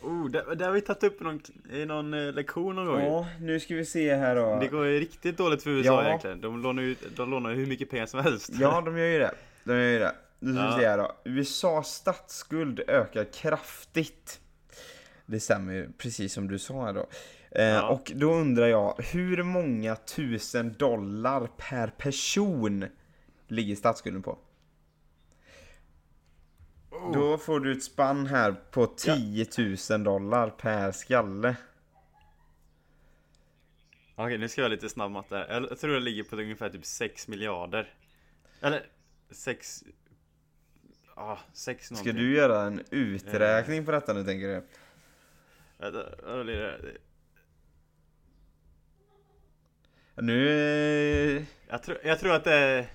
[0.02, 1.42] oh, det, det har vi tagit upp i någon,
[1.74, 3.02] i någon eh, lektion någon gång.
[3.02, 4.60] ja, nu ska vi se här då.
[4.60, 6.08] Det går ju riktigt dåligt för USA Ja.
[6.08, 6.42] egentligen.
[6.42, 8.50] De lånar ju de lånar hur mycket pengar som helst.
[8.54, 9.32] Ja, de gör ju det.
[9.64, 10.16] De gör ju det.
[10.40, 10.76] Nu ska Ja.
[10.76, 11.16] vi se här då.
[11.26, 14.40] USAs statsskuld ökar kraftigt.
[15.26, 17.08] Det stämmer ju, precis som du sa här då.
[17.56, 17.90] Eh, Ja.
[17.90, 22.86] Och då undrar jag, hur många tusen dollar per person
[23.48, 24.38] ligger statsskulden på?
[26.90, 27.14] Oh.
[27.14, 29.48] Då får du ett spann här på 10
[29.90, 31.56] 000 dollar per skalle.
[34.16, 35.68] Okej, nu ska jag göra lite snabb matte här.
[35.70, 37.94] Jag tror det ligger på ungefär typ 6 miljarder.
[38.62, 38.86] Eller
[39.32, 39.84] 6...
[41.16, 42.16] Ah, 6 Ska någonting.
[42.16, 44.64] du göra en uträkning på detta nu tänker du?
[45.78, 46.80] Vänta, vad blir det?
[50.16, 51.38] Nu...
[51.38, 52.86] eh, Jag tror, jag tror att det är...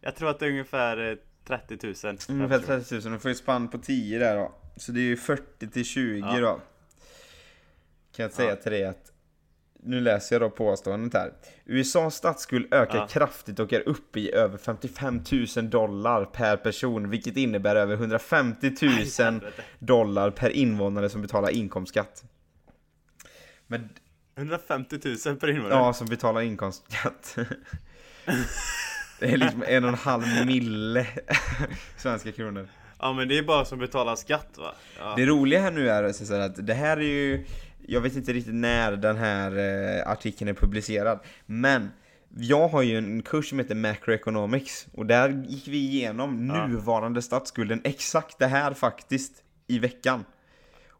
[0.00, 1.94] Jag tror att det är ungefär eh, 30 000.
[1.94, 2.80] per Ungefär person.
[2.84, 4.52] 30 000, du får ju spann på 10 där då.
[4.76, 6.40] Så det är ju 40 till 20 Ja.
[6.40, 6.60] då.
[8.16, 8.56] Kan jag säga Ja.
[8.56, 9.12] till dig att
[9.82, 11.32] nu läser jag då påståendet här.
[11.64, 13.06] USAs statsskuld ökar Ja.
[13.06, 15.22] kraftigt och är uppe i över 55
[15.56, 19.62] 000 dollar per person, vilket innebär över 150 000 helvete.
[19.78, 22.24] dollar per invånare som betalar inkomstskatt.
[23.66, 23.88] Men,
[24.36, 25.78] 150 000 per invånare.
[25.78, 27.36] ja, som betalar inkomstskatt.
[29.20, 31.06] Det är liksom en och en halv mille
[31.96, 32.68] svenska kronor.
[32.98, 34.74] Ja men det är bara som betalar skatt va?
[34.98, 35.14] Ja.
[35.16, 37.44] Det roliga här nu är så att det här är ju
[37.86, 41.88] Jag vet inte riktigt när den här eh, artikeln är publicerad Men
[42.36, 46.66] Jag har ju en kurs som heter Macroeconomics Och där gick vi igenom Ja.
[46.66, 49.32] nuvarande statsskulden Exakt det här faktiskt
[49.66, 50.24] I veckan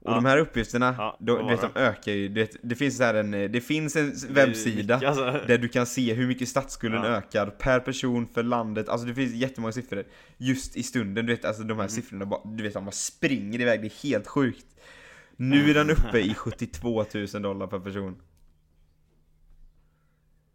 [0.02, 0.14] Och Ja.
[0.14, 3.02] de här uppgifterna, Ja, då, du vet, de ökar ju du vet, Det finns så
[3.04, 5.40] här en, eh, det finns en Det webbsida mycket, alltså.
[5.46, 7.08] där du kan se hur mycket statsskulden Ja.
[7.08, 10.04] ökar per person för landet, alltså det finns jättemånga siffror
[10.36, 11.88] Just i stunden, du vet alltså de här Mm.
[11.88, 14.66] siffrorna bara, du vet de bara springer iväg, det är helt sjukt
[15.36, 18.16] Nu är den uppe i 72 000 dollar per person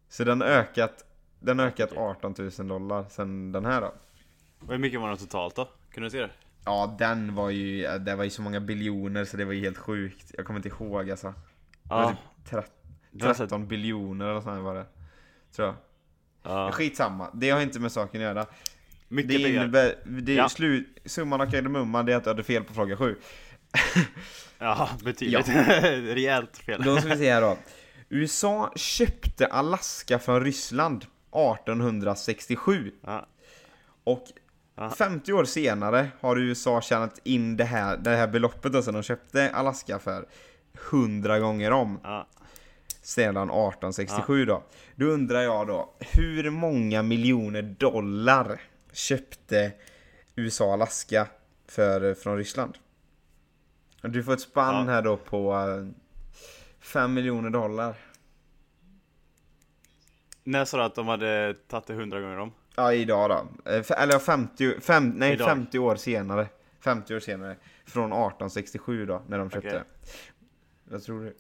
[0.10, 1.06] Så den har ökat,
[1.40, 2.04] den ökat Okej.
[2.04, 3.94] 18 000 dollar sen den här då
[4.70, 5.70] Hur mycket var det totalt då?
[5.92, 6.30] Kunde du se det?
[6.66, 9.78] Ja den var ju, det var ju så många biljoner så det var ju helt
[9.78, 11.28] sjukt Jag kommer inte ihåg alltså
[11.84, 12.62] Det var Ja, typ tre-
[13.12, 13.38] du har sett...
[13.50, 14.86] 13 biljoner eller sånt var det
[15.56, 15.76] Tror jag
[16.44, 16.72] Ja.
[16.72, 18.46] Skitsamma, det har inte med saken att göra
[19.08, 20.50] Mycket Det innebär, det är Ja.
[20.50, 23.16] slut, summan av kardemumman det är att du hade fel på fråga 7
[24.60, 25.48] Ja, betydligt.
[26.16, 26.82] Rejält fel.
[26.84, 27.58] Då ska vi se här då
[28.10, 33.28] USA köpte Alaska från Ryssland 1867 Ja.
[34.04, 34.24] Och
[34.76, 34.90] Ja.
[34.90, 39.52] 50 år senare har USA tjänat in det här, det här beloppet som de köpte
[39.52, 40.26] Alaska för
[40.92, 42.28] 100 gånger om Ja.
[43.02, 44.64] sedan 1867 då.
[44.96, 48.62] Då undrar jag då, hur många miljoner dollar
[48.94, 49.72] köpte
[50.36, 51.28] USA Alaska
[51.68, 52.78] för, från Ryssland?
[54.02, 55.56] Du får ett spann här då på
[56.80, 57.96] 5 miljoner dollar.
[60.44, 62.52] När sa du att de hade tagit det hundra gånger om?
[62.76, 63.72] Ja, idag då.
[63.72, 65.48] Eh, Eller 50, fem, nej, Idag.
[65.48, 66.48] 50 år senare.
[66.80, 67.56] 50 år senare.
[67.86, 69.80] Från 1867 då, när de köpte Okej.
[69.80, 69.86] det.
[70.92, 71.36] Vad tror du?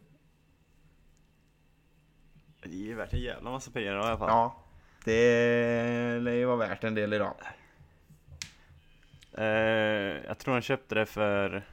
[2.63, 4.29] Det är ju värt en jävla massa pengar i alla fall.
[4.29, 4.63] Ja,
[5.03, 7.33] det lär ju vara värt en del idag.
[9.37, 9.45] Eh,
[10.27, 11.63] jag tror han köpte det för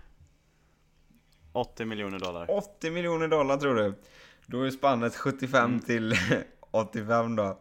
[1.52, 2.50] 80 miljoner dollar.
[2.50, 3.94] 80 miljoner dollar tror du?
[4.46, 5.80] Då är spannet 75 Mm.
[5.80, 6.14] till
[6.70, 7.58] 85 då.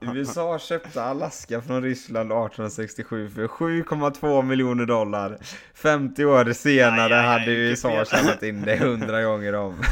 [0.00, 5.38] USA köpte Alaska från Ryssland 1867 för 7,2 miljoner dollar.
[5.74, 9.82] 50 år senare Aj, aj, aj, hade USA tjänat in det 100 gånger om.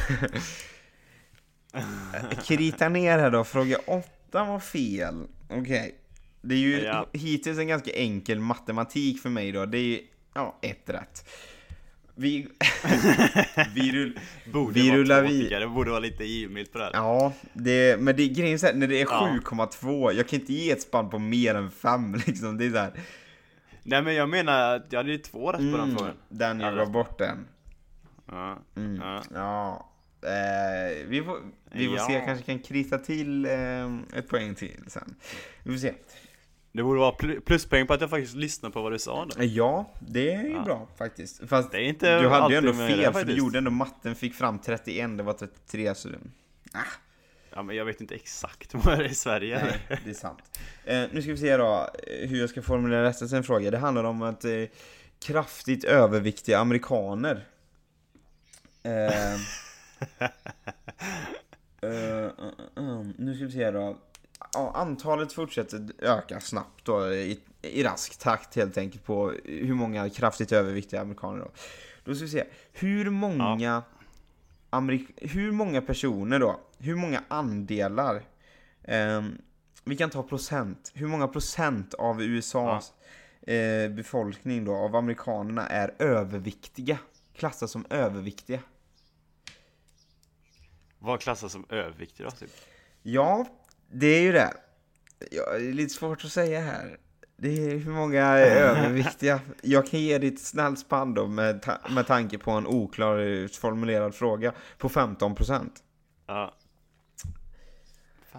[2.44, 5.26] Krita ner här då, fråga 8 var fel.
[5.50, 5.94] Okej.
[6.42, 7.06] Det är ju Ja.
[7.12, 9.66] hittills en ganska enkel matematik för mig då.
[9.66, 10.00] Det är ju,
[10.34, 11.28] ja, ett rätt.
[12.20, 12.48] Vi,
[13.74, 14.18] vi, rull,
[14.52, 15.60] Borde vi rullar jag.
[15.62, 16.92] Det borde vara lite givmilt på det här.
[16.94, 19.38] Ja, det, men det, grejen är så här, när det är Ja.
[19.44, 22.58] 7,2, jag kan inte ge ett spann på mer än 5 liksom.
[22.58, 22.92] Det är så här,
[23.82, 26.14] Nej men jag menar att jag hade ju två rätt på den mm, frågan.
[26.28, 27.46] den jag Ja, gav bort den.
[28.26, 28.58] Ja.
[28.76, 28.96] Mm.
[29.04, 29.22] Ja.
[29.34, 29.90] Ja.
[30.28, 31.38] Eh, vi får,
[31.72, 32.06] vi får Ja.
[32.06, 35.14] se, jag kanske kan krita till eh, ett poäng till sen.
[35.62, 35.94] Vi får se.
[36.78, 39.44] Det borde vara pl- pluspoäng på att jag faktiskt lyssnade på vad du sa då.
[39.44, 40.62] Ja, det är ju Ja.
[40.64, 41.48] bra faktiskt.
[41.48, 43.70] Fast Det är inte du hade ju ändå med det fel, för du gjorde ändå
[43.70, 46.08] matten, fick fram 31, det var 33 så...
[47.54, 49.64] Ja men jag vet inte exakt vad det är i Sverige.
[49.64, 50.38] Nej, det är sant.
[50.84, 53.70] Eh, nu ska vi se då eh, hur jag ska formulera resten en fråga.
[53.70, 54.50] Det handlar om att eh,
[55.26, 57.46] kraftigt överviktiga amerikaner.
[58.82, 59.34] Eh,
[61.80, 62.30] eh,
[63.16, 63.96] nu ska vi se då.
[64.52, 70.10] Ja, antalet fortsätter öka snabbt då i, i rask takt helt enkelt på hur många
[70.10, 71.50] kraftigt överviktiga amerikaner då.
[72.04, 72.44] Då ska vi se.
[72.72, 73.82] Hur många
[74.70, 78.22] Amerik- hur många personer då, hur många andelar,
[78.84, 79.38] ehm,
[79.84, 82.92] vi kan ta procent, hur många procent av USAs
[83.42, 86.98] eh, befolkning då, av amerikanerna är överviktiga?
[87.34, 88.60] Klassas som överviktiga?
[90.98, 92.50] Vad klassas som överviktig då typ?
[93.02, 93.46] Ja,
[93.92, 94.52] det är ju det.
[95.30, 96.96] Ja, det är lite svårt att säga här.
[97.36, 99.40] Det är hur många är överviktiga.
[99.62, 103.58] Jag kan ge dig ett snällt spann då med, ta- med tanke på en oklar
[103.60, 105.70] formulerad fråga på 15%.
[106.26, 106.54] Ja.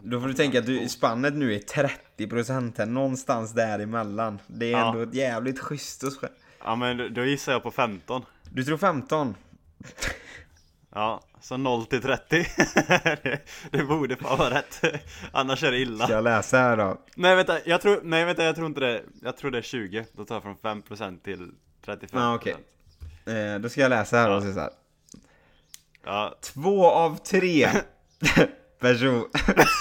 [0.02, 4.40] Då får du tänka att du, spannet nu är 30% här, någonstans däremellan.
[4.48, 4.88] Det är Ja.
[4.88, 6.14] ändå ett jävligt schysst och
[6.64, 8.22] Ja men då- då gissar jag på 15.
[8.50, 9.36] Du tror 15?
[11.00, 12.46] Ja, så 0 till 30.
[13.24, 13.40] det,
[13.72, 14.82] det borde fan vara rätt.
[15.32, 16.04] Annars är det illa.
[16.06, 16.98] Ska jag läsa här då?
[17.16, 19.02] Nej vänta, jag tror, nej vänta jag tror inte det.
[19.22, 20.06] Jag tror det är 20.
[20.14, 21.52] Då tar jag från 5% till
[21.86, 22.08] 35%.
[22.12, 22.56] Ja, okej.
[23.26, 24.42] Eh, då ska jag läsa här Ja.
[24.42, 24.70] se så här.
[26.06, 27.70] Ja, Två av tre
[28.80, 29.26] person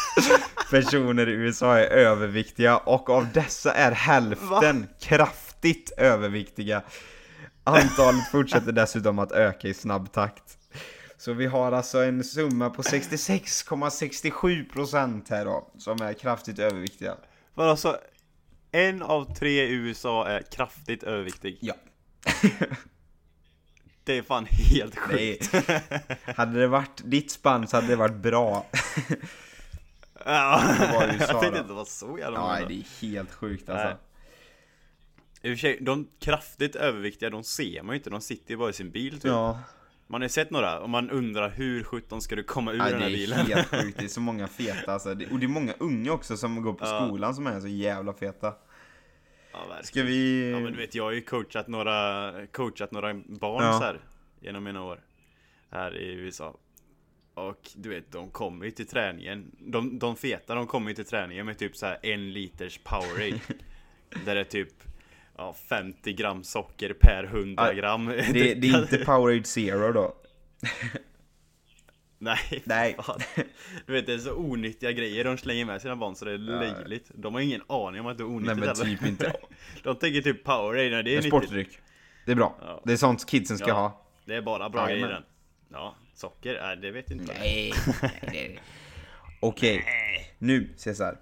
[0.70, 6.82] personer i USA är överviktiga och av dessa är hälften kraftigt överviktiga.
[7.64, 10.58] Antalet fortsätter dessutom att öka i snabb takt.
[11.18, 17.14] Så vi har alltså en summa på 66,67% här då, som är kraftigt överviktiga.
[17.54, 17.96] Vadå så?
[18.72, 21.58] En av tre i USA är kraftigt överviktig.
[21.60, 21.74] Ja.
[24.04, 25.38] Det är fan helt Nej.
[25.40, 25.54] sjukt.
[26.36, 28.66] Hade det varit ditt spann så hade det varit bra.
[30.24, 31.56] Ja, Det var USA jag tänkte då.
[31.56, 32.68] inte det var så jävla Nej, många.
[32.68, 33.86] det är helt sjukt alltså.
[33.88, 33.96] Nej.
[35.42, 38.56] I och för sig, de kraftigt överviktiga, de ser man ju inte, de sitter ju
[38.56, 39.24] bara i sin bil typ.
[39.24, 39.60] Ja,
[40.10, 42.90] Man har ju sett några, och man undrar hur sjutton ska du komma ur Nej,
[42.90, 43.46] den det här är bilen?
[43.46, 43.98] helt sjukt.
[43.98, 45.14] Det är så många feta alltså.
[45.14, 47.06] Det- Och det är många unga också som går på Ja.
[47.06, 48.54] skolan som är så jävla feta.
[49.52, 49.84] Ja, verkligen.
[49.84, 50.50] Ska vi...
[50.50, 53.72] Ja men du vet, jag har ju coachat några, coachat några barn Ja.
[53.78, 54.00] så här
[54.40, 55.00] genom mina år
[55.70, 56.56] här i USA.
[57.34, 59.50] Och du vet, de kommer ju till träningen.
[59.58, 63.40] De, de feta, de kommer ju till träningen med typ så här en liters Powerade.
[64.24, 64.68] där det är typ
[65.38, 68.06] ja, 50 gram socker per 100 Ja, gram.
[68.06, 68.14] det,
[68.54, 70.14] det är inte Powerade Zero då.
[72.20, 72.96] Nej, Nej.
[73.02, 73.20] fan.
[73.86, 76.38] Du vet, det är så onyttiga grejer de slänger med sina barn så det är
[76.38, 77.10] löjligt.
[77.14, 78.84] De har ingen aning om att det är Nej onyttigt men heller.
[78.84, 79.32] typ inte.
[79.82, 81.28] De tänker typ Powerade, nej det är En nyttigt.
[81.30, 81.78] sportdryck.
[82.26, 82.56] Det är bra.
[82.60, 82.82] Ja.
[82.84, 83.74] Det är sånt kidsen ska Ja.
[83.74, 84.06] ha.
[84.24, 85.22] Det är bara bra grejer den.
[85.72, 86.58] Ja, socker?
[86.62, 87.32] Nej, det vet inte.
[87.38, 87.72] Nej.
[88.02, 88.60] nej, nej.
[89.40, 89.84] Okej,
[90.38, 91.16] nu Cesar.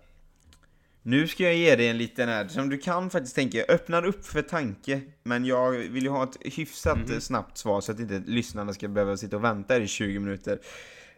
[1.09, 4.05] Nu ska jag ge dig en liten här, som du kan faktiskt tänka, jag öppnar
[4.05, 7.21] upp för tanke, men jag vill ju ha ett hyfsat Mhm.
[7.21, 10.59] snabbt svar så att inte lyssnarna ska behöva sitta och vänta i 20 minuter.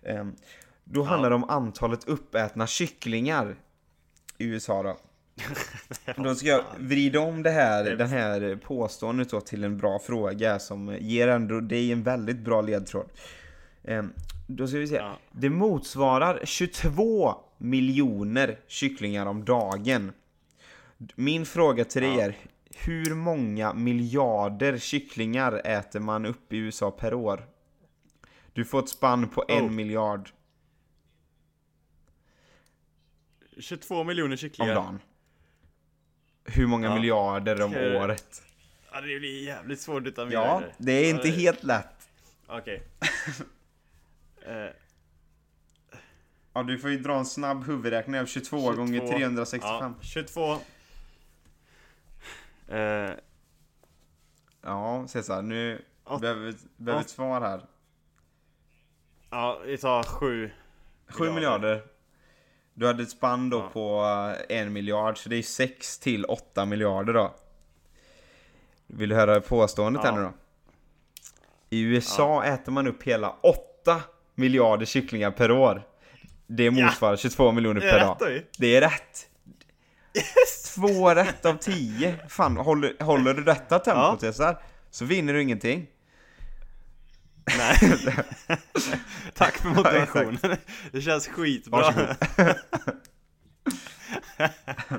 [0.03, 0.35] Ehm,
[0.85, 3.57] då handlar det om antalet uppätna kycklingar
[4.39, 4.99] i USA då.
[6.17, 10.59] Då ska jag vrida om det här, den här påståendet då till en bra fråga
[10.59, 13.07] som ger ändå dig en väldigt bra ledtråd.
[13.85, 14.13] Ehm,
[14.47, 14.95] Då ska vi se.
[14.97, 15.19] Ja.
[15.33, 20.13] Det motsvarar 22 miljoner kycklingar om dagen.
[21.15, 22.23] Min fråga till dig Ja.
[22.25, 22.37] är,
[22.87, 27.47] hur många miljarder kycklingar äter man upp i USA per år?
[28.53, 29.71] Du får ett spann på en Oh.
[29.71, 30.31] miljard
[33.61, 34.75] 22 miljoner om kycklingar.
[34.75, 34.99] dagen.
[36.45, 36.95] Hur många Ja.
[36.95, 38.43] miljarder om Eh, året?
[38.93, 40.75] Ja, det blir jävligt svårt utan Ja, miljarder.
[40.79, 42.09] det är inte Ja, det- helt lätt.
[42.47, 42.83] Okej.
[44.47, 44.71] Eh,
[46.59, 49.13] Ja, du får ju dra en snabb huvudräkning av 22, gånger 22.
[49.19, 49.69] 365.
[49.71, 50.53] Ja, 22.
[52.69, 53.11] Eh,
[54.63, 57.65] Ja, Cesar, nu Åt- behöver vi behöver ett svar här.
[59.31, 60.51] ja, vi tar 7.
[61.09, 61.83] 7 miljarder.
[62.75, 63.69] Du hade ett spann då Ja.
[63.73, 64.05] på
[64.49, 67.35] eh, en miljard, så det är 6 till 8 miljarder då.
[68.87, 70.11] Vill du höra påståendet Ja.
[70.11, 70.33] här nu då?
[71.71, 74.03] I USA äter man upp hela 8
[74.35, 75.83] miljarder kycklingar per år.
[76.49, 78.43] Det motsvarar 22 miljoner per dag.
[78.59, 79.25] Det är rätt!
[80.75, 82.15] Två rätt av 10!
[82.29, 84.17] Fan, håller, håller du detta tempot Ja.
[84.21, 84.59] Cesar,
[84.91, 85.87] så vinner du ingenting.
[87.59, 87.77] Nej.
[89.35, 90.57] Tack för motivationen.
[90.93, 91.81] det känns skitbra.
[91.81, 92.17] Varsågod.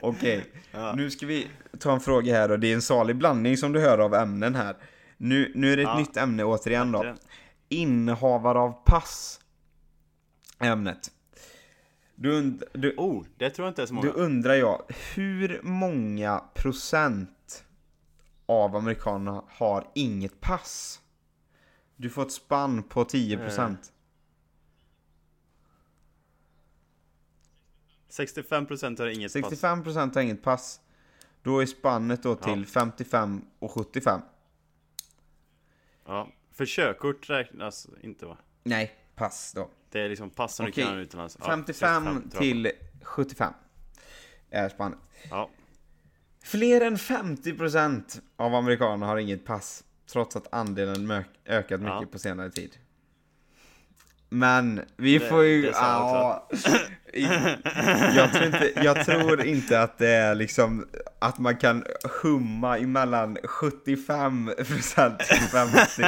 [0.00, 0.92] Okej, Ja.
[0.96, 1.48] nu ska vi
[1.80, 4.54] ta en fråga här och det är en salig blandning som du hör av ämnen
[4.54, 4.76] här.
[5.16, 5.98] Nu, nu är det ett Ja.
[5.98, 7.14] nytt ämne återigen då.
[7.68, 9.40] Innehavare av pass.
[10.58, 11.10] Ämnet.
[12.14, 14.10] Du, und, du, Oh, det tror jag inte är så många.
[14.10, 14.82] undrar jag,
[15.14, 17.64] hur många procent
[18.46, 21.00] av amerikanerna har inget pass?
[21.96, 23.92] Du får ett spann på 10 procent.
[28.10, 29.32] 65% har inget pass.
[29.32, 30.80] 65 procent har inget pass.
[31.42, 32.64] Då är spannet då till Ja.
[32.66, 34.20] 55 och 75.
[36.06, 36.28] Ja.
[36.52, 38.36] För körkort räknas inte va?
[38.62, 39.70] Nej, pass då.
[39.94, 40.84] Det är liksom pass som Okej.
[40.84, 41.36] du kan utomlands.
[41.40, 42.40] Ja, 55 tror jag.
[42.40, 42.70] till
[43.02, 43.52] 75
[44.50, 44.98] är spannet.
[45.30, 45.50] Ja.
[46.44, 49.84] Fler än 50 procent av amerikanerna har inget pass.
[50.12, 52.06] Trots att andelen ökat mycket Ja.
[52.12, 52.76] på senare tid.
[54.28, 55.62] Men vi Det- får ju...
[55.62, 56.48] det ja,
[58.16, 61.84] jag, tror inte, jag tror inte att det är liksom att man kan
[62.22, 66.02] humma emellan 75 procent till 50.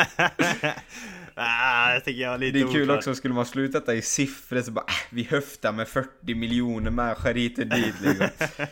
[1.39, 2.99] Ah, jag tycker jag var lite Det är kul oklart.
[2.99, 6.91] också, skulle man ut detta i siffror så bara äh, vi höftar med 40 miljoner
[6.91, 8.29] människor hit och dit liksom.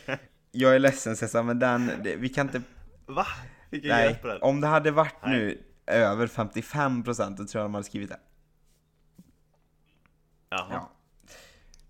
[0.52, 2.62] Jag är ledsen Cesar, men den, det, vi kan inte...
[3.06, 3.26] Va?
[3.70, 4.42] Nej, hjälp på den.
[4.42, 5.32] om det hade varit Nej.
[5.32, 8.18] nu över 55 procent, då tror jag de hade skrivit det.
[10.50, 10.66] Jaha.
[10.70, 10.90] Ja.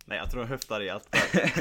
[0.05, 1.53] Nej, jag tror de höftar i allt där.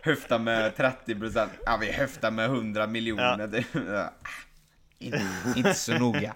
[0.02, 3.64] Höfta med 30 procent, ja vi höftar med 100 miljoner.
[3.74, 4.10] Ja.
[4.98, 6.34] Inte, inte så noga.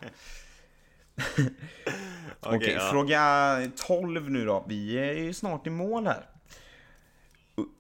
[2.41, 2.89] Okej, ja.
[2.93, 4.65] fråga 12 nu då.
[4.69, 6.27] Vi är ju snart i mål här.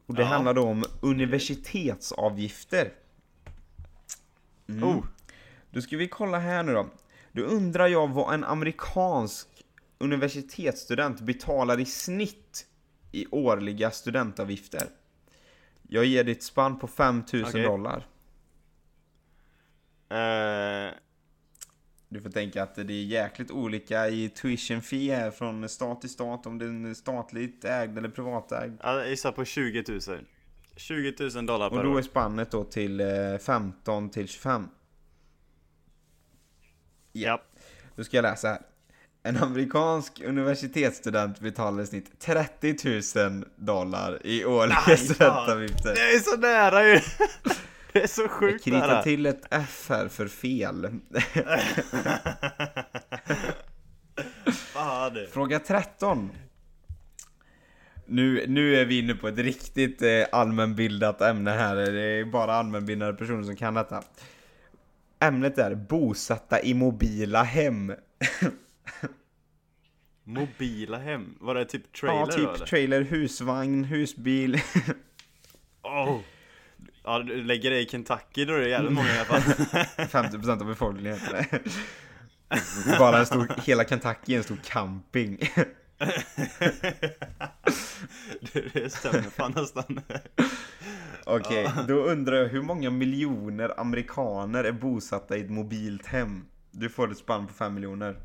[0.06, 0.28] Och det Ja.
[0.28, 2.92] handlar då om universitetsavgifter.
[4.68, 4.84] Mm.
[4.84, 5.04] Oh,
[5.70, 6.86] Då ska vi kolla här nu då.
[7.32, 9.48] Då undrar jag vad en amerikansk
[9.98, 12.66] universitetsstudent betalar i snitt
[13.12, 14.82] i årliga studentavgifter.
[15.88, 17.62] Jag ger dig ett spann på 5000 Okej.
[17.62, 18.06] dollar.
[20.10, 20.94] eh,
[22.12, 26.10] Du får tänka att det är jäkligt olika i tuition fee här från stat till
[26.10, 28.72] stat om den är statligt ägd eller privatägd.
[28.82, 30.00] jag gissar på 20 000.
[30.76, 32.02] 20 000 dollar Och per då är år.
[32.02, 34.68] spannet då till eh, 15 till 25.
[37.12, 37.42] Ja.
[37.96, 38.62] Då ska jag läsa här.
[39.22, 42.76] En amerikansk universitetsstudent betalar i snitt 30
[43.30, 45.94] 000 dollar i årliga studentavgifter.
[45.94, 47.00] Det är så nära ju!
[47.92, 49.02] Det är så Jag sjukt kritar nära.
[49.02, 50.88] till ett F här för fel.
[54.52, 55.26] Fan.
[55.32, 56.30] Fråga 13.
[58.06, 61.76] Nu, nu är vi inne på ett riktigt eh, allmänbildat ämne här.
[61.76, 64.02] Det är bara allmänbildade personer som kan detta.
[65.20, 67.94] Ämnet är bosatta i mobila hem.
[70.24, 71.34] Mobila hem?
[71.40, 72.66] Var det typ trailer ja, då typ eller?
[72.66, 74.60] trailer, husvagn, husbil.
[75.82, 76.18] oh.
[77.04, 79.40] Ja, du lägger det i Kentucky då är det jävligt många i alla fall.
[80.06, 81.18] 50% av befolkningen.
[82.98, 85.38] Bara en stor, hela Kentucky är en stor camping.
[88.52, 90.00] det, det stämmer fan nästan.
[91.24, 96.44] Okej, då undrar jag hur många miljoner amerikaner är bosatta i ett mobilt hem?
[96.70, 98.16] Du får ett spann på 5 miljoner.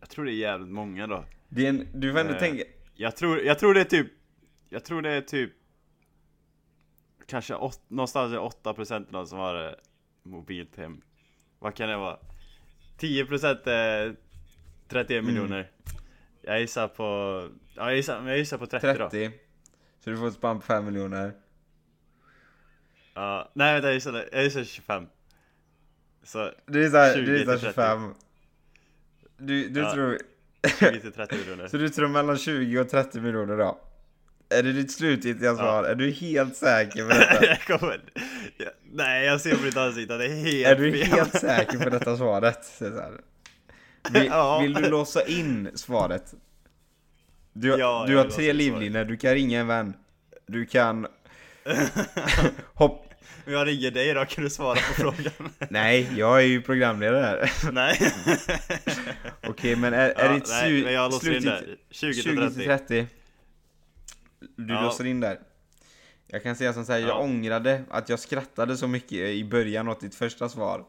[0.00, 1.24] Jag tror det är jävligt många då.
[1.56, 2.38] En, du får ändå Eh.
[2.38, 2.62] tänka,
[2.94, 4.06] Jag tror, jag tror det är typ
[4.68, 5.52] Jag tror det är typ
[7.26, 9.72] Kanske åt, någonstans i 8% av som har eh,
[10.22, 11.00] mobilt hem
[11.58, 12.18] Vad kan det vara?
[12.98, 14.16] 10% är
[14.88, 15.26] 31 Mm.
[15.26, 15.70] miljoner
[16.42, 17.04] Jag gissar på
[17.74, 19.30] Ja jag gissar, jag gissar på 30, då 30.
[20.00, 21.32] Så du får ett spann på 5 miljoner.
[23.14, 25.06] Ja, nej vänta jag gissar, jag gissar 25
[26.22, 27.66] Så Du är såhär, 20 du 30.
[27.66, 28.14] 25.
[29.36, 29.92] Du, du Ja.
[29.92, 30.18] tror,
[30.80, 33.78] 20 till 30 miljoner så du tror mellan 20 och 30 miljoner då?
[34.50, 35.84] Är det ditt slutgiltiga svar?
[35.84, 37.46] Är du helt säker på detta?
[37.66, 38.00] jag kommer,
[38.56, 41.78] ja, Nej jag ser på ditt ansikte det är helt Är du fel helt säker
[41.78, 42.80] på detta svaret?
[44.12, 44.60] Vill, Ja.
[44.60, 46.34] vill du låsa in svaret?
[47.52, 49.94] Du, Ja, du jag har tre livlinor, du kan ringa en vän.
[50.46, 51.06] Du kan...
[52.74, 53.04] Hopp...
[53.44, 55.32] Men jag ringer dig då, kan du svara på frågan?
[55.70, 57.50] Nej, jag är ju programledare här.
[57.72, 58.12] nej
[59.46, 62.22] Okej, men är, är Ja, ditt nej, men jag låser in slutgiltigt- där 20 till
[62.22, 63.06] 20 30 till 30.
[64.56, 64.82] Du Ja.
[64.82, 65.38] låser in där.
[66.26, 67.18] Jag kan säga som så här, jag Ja.
[67.18, 70.84] ångrade att jag skrattade så mycket i början åt ditt första svar.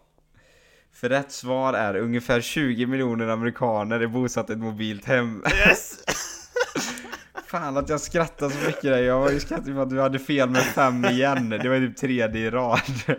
[0.93, 5.43] För rätt svar är ungefär 20 miljoner amerikaner är bosatta i ett mobilt hem.
[5.67, 5.99] Yes!
[7.47, 8.97] Fan att jag skrattade så mycket där.
[9.01, 11.49] Jag var ju skrattad för att du hade fel med fem igen.
[11.49, 12.79] Det var ju typ tredje i rad.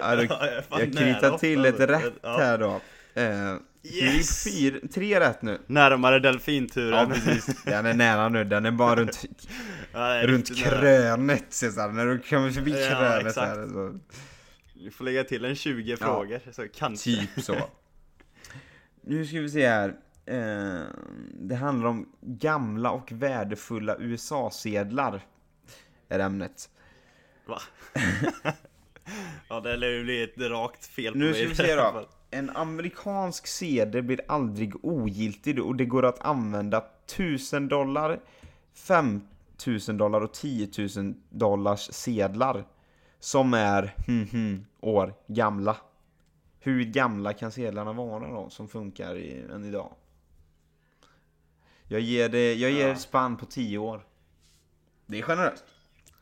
[0.00, 2.80] Ja, då, Ja, jag kritar till ett rätt här då.
[3.82, 4.44] Det är Yes!
[4.44, 5.60] fyra, tre rätt nu.
[5.66, 9.24] Närmare Ja delfinturen precis, den är nära nu, den är bara runt,
[9.92, 13.46] Ja, det är runt krönet Cesar, när du kommer förbi Ja, krönet exakt.
[13.48, 13.98] här så,
[14.74, 17.04] Du får lägga till en 20 frågor, så kanske.
[17.10, 17.56] typ så.
[19.02, 19.88] Nu ska vi se här.
[20.26, 20.80] Eh,
[21.32, 25.20] Det handlar om gamla och värdefulla USA-sedlar
[26.08, 26.70] Är ämnet.
[27.46, 27.60] Va?
[29.48, 32.08] ja det lär ju bli ett rakt fel på Nu mig ska vi se då.
[32.30, 38.20] En amerikansk sedel blir aldrig ogiltig och det går att använda 1000 dollar
[38.74, 42.64] 5000 dollar och 10 000 dollars sedlar
[43.18, 45.76] Som är hmm, hmm, år gamla
[46.58, 49.92] Hur gamla kan sedlarna vara då som funkar i, än idag?
[51.84, 52.92] Jag ger det, jag ger Ja.
[52.92, 54.06] ett spann på 10 år
[55.06, 55.64] Det är generöst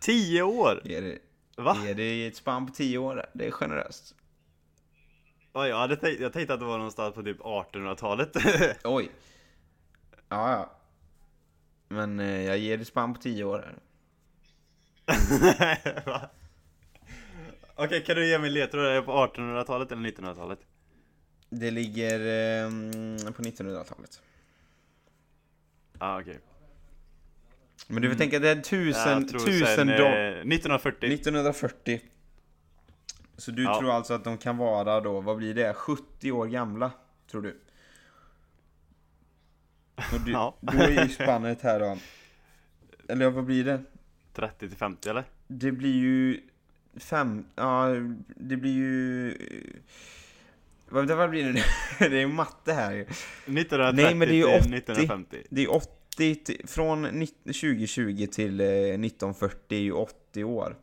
[0.00, 0.80] 10 år?
[0.84, 1.18] Ger det,
[1.56, 1.76] Va?
[1.86, 4.14] ger det ett spann på 10 år, det är generöst
[5.58, 8.36] Ja, jag, hade tänkt, jag tänkte att det var någonstans på typ 1800-talet
[8.84, 9.10] Oj.
[10.28, 10.70] Ja, ja.
[11.88, 13.78] Men eh, jag ger det spann på 10 år här.
[16.06, 16.30] Va?
[17.74, 18.90] Okej, kan du ge mig ledtrådar?
[18.90, 20.58] Är det på 1800-talet eller 1900-talet?
[21.50, 22.70] Det ligger eh,
[23.32, 24.22] på 1900-talet.
[25.92, 26.40] Ja, ah, okej
[27.86, 32.00] Men du får tänka, det är tusen, Jag tror tusen sen, eh, 1940 1940.
[33.38, 33.78] Så du Ja.
[33.80, 35.74] tror alltså att de kan vara då, vad blir det?
[35.74, 36.90] 70 år gamla?
[37.30, 37.60] Tror du?
[39.96, 40.56] Och du, Ja.
[40.60, 41.98] då är ju spannet här då.
[43.08, 43.82] Eller vad blir det?
[44.34, 45.24] 30 till 50 eller?
[45.46, 46.40] Det blir ju
[46.96, 47.86] fem, ja
[48.36, 49.34] det blir ju
[50.88, 51.60] vad, vad blir det nu?
[52.08, 53.00] Det är ju matte här ju.
[53.02, 54.76] 1930 Nej, men det är ju till 80.
[54.76, 60.76] 1950 Det är 80, till, från 19 2020 till eh, 1940 är ju 80 år.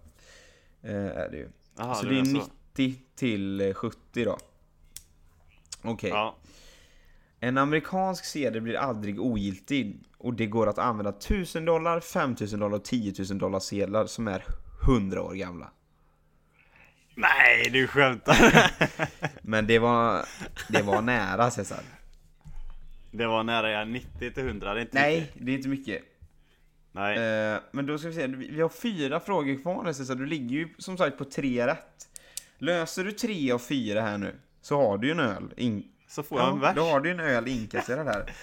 [0.84, 1.49] Eh, är det ju.
[1.80, 2.45] Aha, så du det är menar
[2.76, 4.38] 90 till eh, 70 då.
[5.82, 6.09] Okej.
[6.09, 6.36] Ja,
[7.39, 12.78] En amerikansk sedel blir aldrig ogiltig och det går att använda 1000 dollar, 5000 dollar
[12.78, 14.43] och 10 000 dollar sedlar som är
[14.88, 15.71] 100 år gamla.
[17.15, 18.71] Nej, du skämtar!
[19.41, 20.26] Men det var,
[20.69, 21.80] det var nära Cesar.
[23.11, 25.45] det var nära jag 90 till 100, det är inte Nej, mycket.
[25.45, 26.03] det är inte mycket.
[26.96, 27.18] Nej,
[27.54, 30.16] Eh, men då ska vi se, vi har fyra frågor kvar Cesar.
[30.16, 32.08] Du ligger ju som sagt på tre rätt.
[32.58, 35.54] Löser du tre av fyra här nu så har du ju en öl.
[35.58, 36.76] In- så får jag en vers.
[36.76, 38.34] då har du en öl inkasserad här.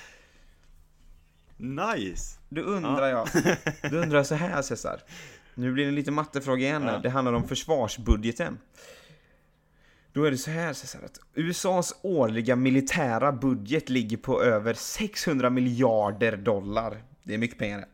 [1.56, 2.38] Nice!
[2.48, 3.28] Då undrar jag,
[3.90, 5.00] då undrar jag så här Cesar.
[5.54, 6.92] Nu blir det lite mattefråga igen här.
[6.92, 6.98] Ja.
[6.98, 8.58] Det handlar om försvarsbudgeten.
[10.12, 15.50] Då är det så här Cesar att USAs årliga militära budget ligger på över 600
[15.50, 17.02] miljarder dollar.
[17.22, 17.88] Det är mycket pengar det.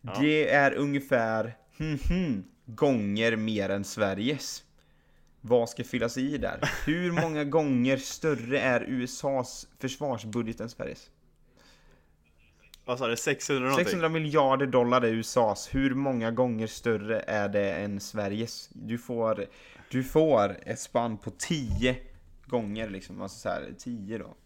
[0.00, 0.16] Ja.
[0.20, 4.64] Det är ungefär hmm, hmm, gånger mer än Sveriges.
[5.40, 6.70] Vad ska fyllas i där?
[6.86, 11.10] Hur många gånger större är USAs försvarsbudget än Sveriges?
[12.84, 13.16] Vad sa du?
[13.16, 13.84] 600 någonting?
[13.84, 15.74] 600 miljarder dollar är USAs.
[15.74, 18.68] Hur många gånger större är det än Sveriges?
[18.72, 19.46] Du får,
[19.90, 21.96] du får ett spann på 10
[22.46, 23.22] gånger liksom.
[23.22, 24.36] Alltså så här, 10 då.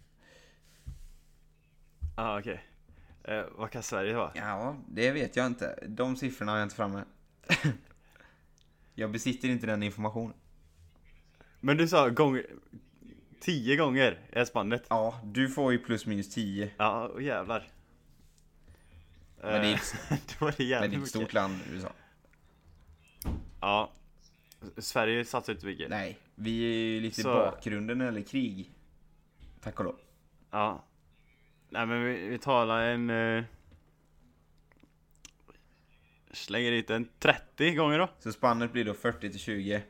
[2.16, 2.62] ah, okej
[3.24, 4.30] Eh, vad kan Sverige vara?
[4.34, 5.78] Ja, det vet jag inte.
[5.88, 7.04] De siffrorna har jag inte framme.
[8.94, 10.34] jag besitter inte den informationen.
[11.60, 12.46] Men du sa gånger...
[13.40, 14.84] Tio gånger är spannet.
[14.88, 16.70] Ja, du får ju plus minus 10.
[16.76, 17.68] Ja, och jävlar.
[19.40, 21.92] Men det är Eh, Då var det Men det är ett stort land, USA.
[23.60, 23.90] Ja.
[24.78, 25.90] Sverige satsar inte mycket.
[25.90, 28.70] Nej, vi är ju lite i Så- bakgrunden gäller krig.
[29.60, 29.96] Tack och lov.
[30.50, 30.84] Ja.
[31.74, 33.10] Nej men vi, vi talar en...
[33.10, 33.44] Eh,
[36.32, 38.08] slänger dit en 30 gånger då.
[38.18, 39.82] Så spannet blir då 40 till 20.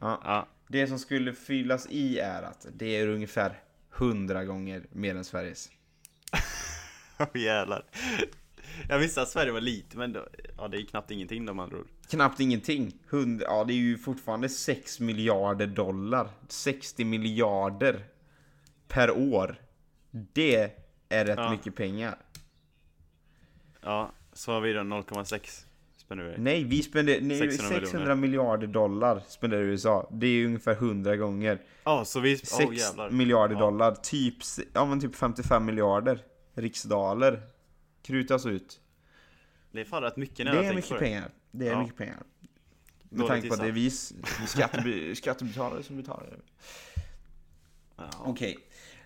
[0.00, 0.20] Ja.
[0.24, 0.48] Ja.
[0.68, 3.60] Det som skulle fyllas i är att det är ungefär
[3.96, 5.70] 100 gånger mer än Sveriges.
[7.18, 7.84] Åh jävlar.
[8.88, 11.78] Jag visste att Sverige var lite men då, ja det är knappt ingenting de andra
[11.78, 11.88] ord.
[12.08, 12.94] Knappt ingenting.
[13.10, 16.28] 100, ja, det är ju fortfarande 6 miljarder dollar.
[16.48, 18.04] 60 miljarder
[18.90, 19.56] per år.
[20.10, 20.70] Det
[21.08, 21.50] är rätt Ja.
[21.50, 22.18] mycket pengar.
[23.82, 25.64] Ja, så har vi då 0,6
[25.96, 26.34] spenderar.
[26.38, 30.08] Nej, vi spenderar nej, 600 600, miljarder dollar spenderar USA.
[30.12, 31.62] Det är ungefär 100 gånger.
[31.84, 32.36] Ja, så vi...
[32.38, 33.10] 6 Åh jävlar.
[33.10, 33.60] miljarder Ja.
[33.60, 33.94] dollar.
[33.94, 34.34] Typ,
[34.72, 36.24] ja, men typ 55 miljarder
[36.54, 37.42] riksdaler
[38.02, 38.80] krutas ut.
[39.72, 41.30] Det är fan rätt mycket när Det jag är mycket pengar.
[41.50, 41.82] Det är Ja.
[41.82, 42.16] mycket pengar.
[43.12, 46.40] Med Dåligt tanke på att det är vi skattebetalare som betalar det.
[47.96, 48.10] Ja.
[48.24, 48.58] Okej,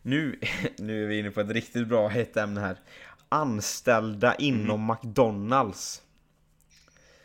[0.04, 0.38] nu,
[0.78, 2.78] nu är vi inne på ett riktigt bra hett ämne här.
[3.28, 4.96] Anställda inom Mhm.
[5.02, 6.02] McDonalds.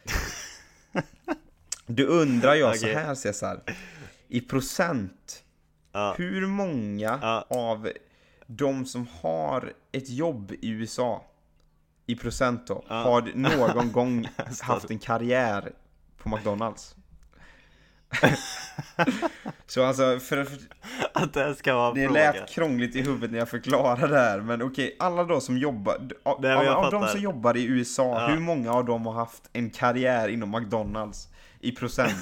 [1.86, 2.96] Du undrar jag så Okej.
[2.96, 3.62] här Cesar.
[4.28, 5.44] I procent,
[5.92, 6.16] Ja.
[6.18, 7.46] hur många Ja.
[7.50, 7.90] av
[8.48, 11.26] de som har ett jobb i USA
[12.06, 12.96] i procent då, Ja.
[12.96, 14.28] har någon gång
[14.62, 15.72] haft en karriär
[16.18, 16.96] på McDonalds?
[19.68, 20.60] så alltså, för, för
[21.14, 22.32] Att det ska vara det fråga.
[22.32, 25.98] lät krångligt i huvudet när jag förklarade det här, men okej, alla då som jobbar,
[26.40, 28.28] Nej, men av, de som jobbar i USA, Ja.
[28.28, 31.28] hur många av dem har haft en karriär inom McDonalds
[31.60, 32.16] i procent?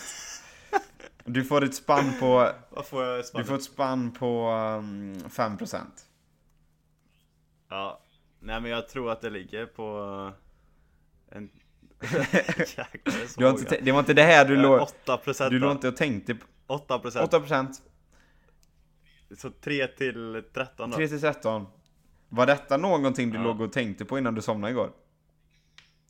[1.30, 3.48] Du får ett spann på, Vad får jag du spannet?
[3.48, 5.78] får ett spann på um, 5%.
[7.70, 8.00] Ja.
[8.40, 9.84] Nej men jag tror att det ligger på
[11.32, 11.50] en...
[12.60, 15.72] Jäklar, det inte, det var inte det här du Eh, låg, 8 procent du låg
[15.72, 17.32] inte och tänkte på, 8 procent.
[17.34, 17.82] 8%,
[19.38, 20.96] Så 3 till 13 då.
[20.98, 21.68] 3 till 13.
[22.30, 23.44] Var detta någonting du Ja.
[23.44, 24.92] låg och tänkte på innan du somnade igår?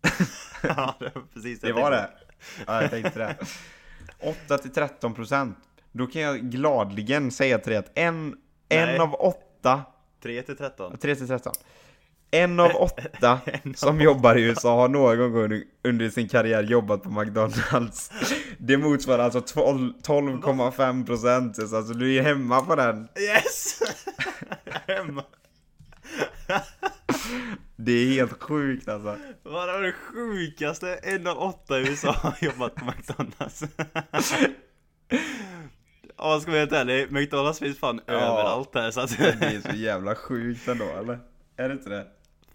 [0.63, 2.09] ja, det var precis Det jag var det?
[2.67, 3.35] Ja, jag tänkte det.
[4.45, 5.57] 8 till 13 procent.
[5.91, 8.29] Då kan jag gladligen säga till dig att en,
[8.69, 8.95] Nej.
[8.95, 9.81] en av åtta,
[10.23, 10.97] 3 till 13.
[10.97, 11.53] 3 till 13.
[12.31, 13.39] En av åtta
[13.75, 18.11] som jobbar i USA har någon gång under, sin karriär jobbat på McDonalds.
[18.57, 21.59] Det motsvarar alltså 12 12,5 procent.
[21.59, 23.07] Alltså du är hemma på den.
[23.19, 23.79] Yes!
[24.87, 25.23] Hemma.
[27.75, 29.17] Det är helt sjukt alltså.
[29.43, 30.93] Vad är det sjukaste?
[30.95, 33.63] En av åtta i USA har jobbat på McDonalds.
[36.19, 38.13] Ja, ska vi vara helt ärlig, McDonalds finns fan Ja.
[38.13, 39.17] överallt här så att...
[39.17, 41.19] Det är så jävla sjukt ändå eller?
[41.57, 42.07] Är det inte det?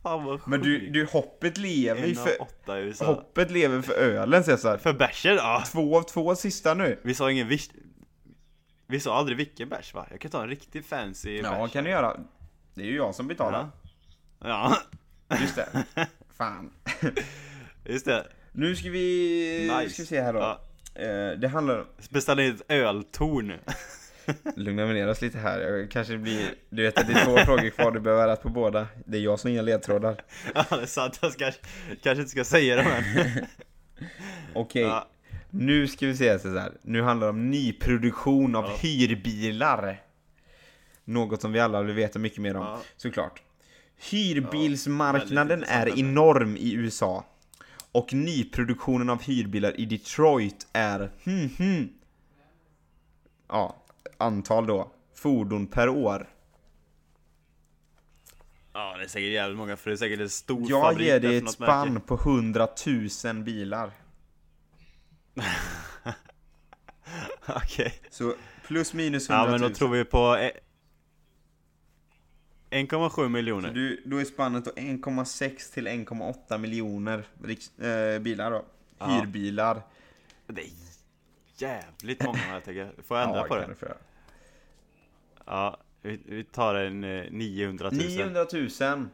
[0.02, 0.46] Fan vad sjukt.
[0.46, 2.42] Men du, du hoppet lever ju En av för...
[2.42, 3.04] åtta i USA.
[3.06, 4.78] Hoppet lever för ölen Cesar.
[4.78, 5.64] För bärsen, ja.
[5.72, 6.98] Två av två sista nu.
[7.02, 7.70] Vi sa ingen vis...
[8.86, 10.06] Vi sa aldrig vilken bärs va?
[10.10, 11.72] Jag kan ta en riktigt fancy Ja, bärs.
[11.72, 12.16] kan du göra.
[12.74, 13.68] Det är ju jag som betalar.
[14.44, 14.76] Ja.
[15.40, 15.84] Just det.
[16.36, 16.70] Fan.
[17.84, 18.26] Just det.
[18.52, 19.92] Nu ska vi, Nice.
[19.94, 20.38] ska vi se här då.
[20.38, 20.60] Ja.
[21.02, 23.52] Eh, det handlar Beställa in ett öltorn.
[24.56, 25.60] Lugna ner oss lite här.
[25.60, 26.54] Jag kanske blir...
[26.70, 28.86] Du vet att det är två frågor kvar, du behöver rätt på båda.
[29.04, 30.24] Det är jag som inga ledtrådar.
[30.54, 31.18] Ja, det är sant.
[31.22, 31.52] Jag ska,
[32.02, 33.46] kanske inte ska säga det men.
[34.54, 34.82] Okej.
[34.82, 35.08] Ja.
[35.50, 36.72] Nu ska vi se så här.
[36.82, 38.76] Nu handlar det om nyproduktion av Ja.
[38.80, 40.02] hyrbilar.
[41.04, 42.80] Något som vi alla vill veta mycket mer om, Ja.
[42.96, 43.42] såklart.
[44.10, 47.24] Hyrbilsmarknaden är enorm i USA.
[47.92, 51.88] Och nyproduktionen av hyrbilar i Detroit är hmm, hmm.
[53.48, 53.76] Ja,
[54.22, 54.90] antal då.
[55.14, 56.28] Fordon per år.
[58.72, 61.20] Ja, det är säkert jävligt många för det är säkert en stor Jag fabrik ger
[61.20, 62.06] där dig ett spann märke.
[62.06, 62.68] på 100
[63.24, 63.90] 000 bilar.
[67.48, 67.94] Okej.
[68.10, 68.34] Så
[68.66, 69.60] plus minus 100 Ja 000.
[69.60, 70.50] men då tror vi på eh,
[72.70, 73.70] 1,7 miljoner.
[73.72, 77.24] Du, då är spannet då 1,6 till 1,8 miljoner
[78.14, 78.64] eh, bilar då.
[78.98, 79.06] Ja.
[79.06, 79.82] Hyrbilar.
[80.46, 80.68] Det är
[81.56, 82.92] jävligt många jag tänker.
[83.02, 83.96] Får jag ändra Ja, på det?
[85.46, 87.98] Ja, vi, vi tar en eh, 900 000.
[88.00, 89.08] 900 000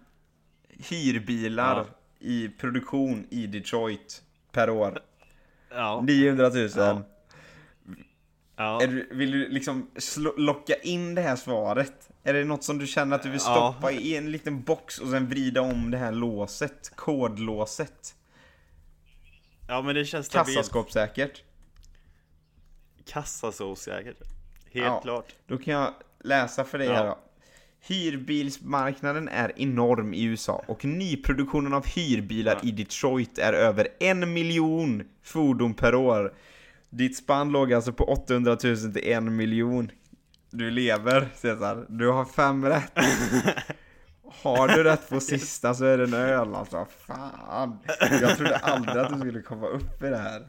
[0.90, 1.86] hyrbilar Ja.
[2.18, 4.22] i produktion i Detroit
[4.52, 4.98] per år.
[5.70, 6.00] Ja.
[6.06, 6.68] 900 000.
[6.76, 7.02] Ja.
[8.56, 8.82] Ja.
[8.82, 12.10] Är du, vill du liksom slå, locka in det här svaret?
[12.22, 13.72] Är det något som du känner att du vill Ja.
[13.74, 16.92] stoppa i en liten box och sen vrida om det här låset?
[16.96, 18.14] Kodlåset?
[19.68, 20.56] ja, men det känns stabilt.
[20.56, 21.42] Kassaskåpssäkert?
[23.06, 24.18] Kassasås säkert.
[24.72, 25.00] Helt Ja.
[25.00, 25.34] klart.
[25.46, 25.94] Då kan jag
[26.24, 26.94] läsa för dig Ja.
[26.94, 27.18] här då.
[27.80, 32.68] Hyrbilsmarknaden är enorm i USA och nyproduktionen av hyrbilar Ja.
[32.68, 36.34] i Detroit är över en miljon fordon per år.
[36.90, 39.90] Ditt spann låg alltså på 800 000 till en miljon.
[40.50, 42.92] Du lever Cesar, du har fem rätt.
[44.42, 47.78] Har du rätt på sista så är det en öl alltså, fan.
[48.20, 50.48] Jag trodde aldrig att du skulle komma upp i det här.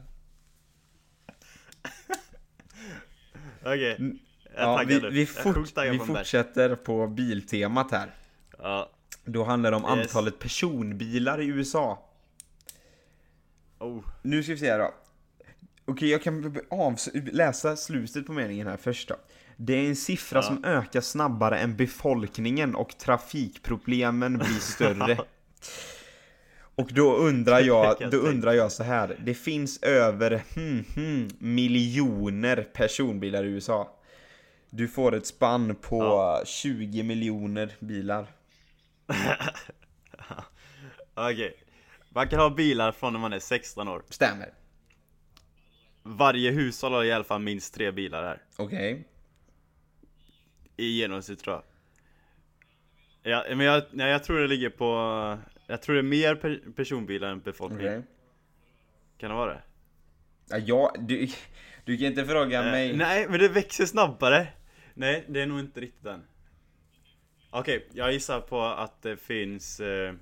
[3.60, 3.90] Okej.
[3.92, 4.12] Är
[4.56, 5.56] Ja, vi, vi, fort,
[5.90, 8.14] vi fortsätter på biltemat här.
[8.58, 8.90] Ja.
[9.24, 10.06] Då handlar det om Yes.
[10.06, 12.06] antalet personbilar i USA.
[13.78, 14.04] Oh.
[14.22, 14.94] Nu ska vi se här då.
[15.84, 16.58] Okej, jag kan
[17.32, 19.16] läsa slutet på meningen här först då.
[19.56, 20.42] Det är en siffra Ja.
[20.42, 25.18] som ökar snabbare än befolkningen och trafikproblemen blir större.
[26.74, 29.16] Och då undrar jag, då undrar jag så här.
[29.24, 33.99] Det finns över hmm, hmm, miljoner personbilar i USA.
[34.70, 36.42] Du får ett spann på Ja.
[36.46, 38.26] 20 miljoner bilar.
[41.14, 41.56] Okej.
[42.10, 44.02] Man kan ha bilar från när man är 16 år.
[44.08, 44.48] Stämmer.
[46.02, 48.42] Varje hushåll har i alla fall minst tre bilar här.
[48.56, 49.04] Okej.
[50.76, 51.62] I genomsnitt tror jag.
[53.32, 55.38] Ja, men jag, nej, jag tror det ligger på...
[55.66, 57.80] Jag tror det är mer per, personbilar än befolkning.
[57.86, 58.02] Okej.
[59.18, 59.62] Kan det vara det?
[60.48, 61.28] Ja, jag, du,
[61.84, 62.96] du kan inte fråga Eh, mig.
[62.96, 64.48] nej, men det växer snabbare.
[65.00, 66.22] Nej, det är nog inte riktigt den.
[67.50, 69.80] Okej, jag gissar på att det finns...
[69.80, 70.14] Eh,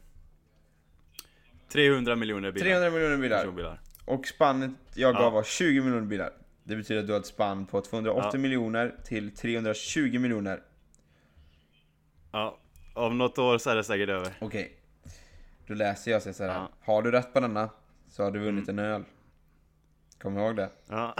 [1.68, 2.64] 300 miljoner bilar.
[2.66, 3.38] 300 miljoner bilar.
[3.38, 3.80] personbilar.
[4.04, 5.30] Och spannet jag gav Ja.
[5.30, 6.32] var 20 miljoner bilar.
[6.64, 8.38] Det betyder att du har ett spann på 280 Ja.
[8.38, 10.62] miljoner till 320 miljoner.
[12.32, 12.58] Ja,
[12.94, 14.32] om något år så är det säkert över.
[14.40, 14.76] Okej.
[15.66, 16.50] Då läser jag så här.
[16.50, 16.56] Ja.
[16.58, 16.70] Mm.
[16.80, 17.70] Har du rätt på denna
[18.10, 19.04] så har du vunnit en öl.
[20.20, 20.70] Kom ihåg det.
[20.88, 21.14] Ja.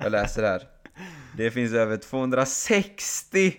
[0.00, 0.79] Jag läser här.
[1.36, 3.52] Det finns över 260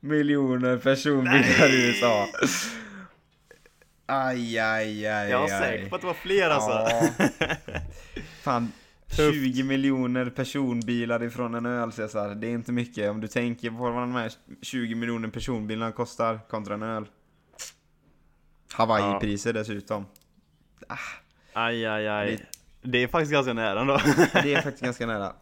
[0.00, 2.28] miljoner personbilar i USA.
[4.06, 7.12] Aj, aj, aj, Jag var säker på att det var fler alltså.
[8.42, 8.72] Fan,
[9.06, 9.34] Tufft.
[9.34, 12.34] 20 miljoner personbilar ifrån en öl Cesar.
[12.34, 14.32] Det är inte mycket om du tänker på vad de här
[14.62, 17.06] 20 miljoner personbilarna kostar kontra en öl.
[18.72, 20.06] Hawaii-priser dessutom.
[21.52, 22.36] Aj, aj, aj.
[22.36, 22.46] Det-
[22.90, 24.00] Det är faktiskt ganska nära ändå.
[24.32, 25.32] Det är faktiskt ganska nära.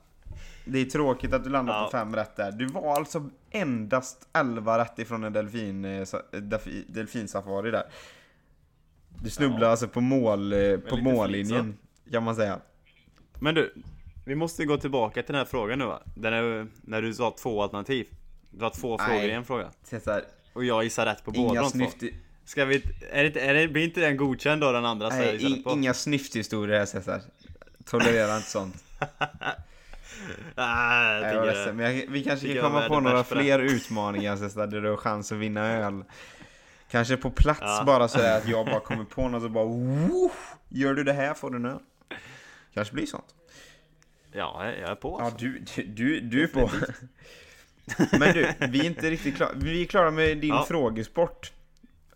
[0.69, 1.85] Det är tråkigt att du landar Ja.
[1.85, 2.53] på fem rätt där.
[2.53, 5.89] Du var alltså endast 11 rätt ifrån en delfin, eh,
[6.33, 7.85] delfi- delfinsafari där.
[9.23, 9.71] Du snubblade Ja.
[9.71, 11.79] alltså på mål, eh, på mållinjen,
[12.13, 12.59] kan man säga.
[13.41, 13.75] Men du,
[14.25, 16.03] vi måste gå tillbaka till den här frågan nu va?
[16.17, 18.07] Den är, när du sa två alternativ.
[18.51, 19.07] Du har två Nej.
[19.07, 19.71] frågor i en fråga.
[19.85, 21.71] Cesar, Och jag gissar rätt på båda inga de två.
[21.71, 22.17] snyft...
[22.45, 25.65] Ska vi, är det, är det, blir inte den godkänd då den andra Nej, in,
[25.69, 27.21] inga snyfthistorier här Cesar.
[27.85, 28.85] Tolererar inte sånt.
[30.55, 33.59] Ah, jag Nej, jag ledsen, men jag, vi kanske kan jag komma på några fler
[33.59, 36.05] utmaningar Cesar, där du har chans att vinna öl.
[36.91, 37.83] Kanske på plats Ja.
[37.87, 40.55] bara så att jag bara kommer på något och bara Woof!
[40.69, 41.79] Gör du det här får du en öl.
[42.75, 43.35] Kanske blir sånt.
[44.33, 45.39] Ja, jag är på Ja, alltså.
[45.39, 46.71] du, du, du, du är på.
[48.19, 49.51] Men du, vi är inte riktigt klara.
[49.55, 50.65] Vi är klara med din Ja.
[50.69, 51.53] frågesport.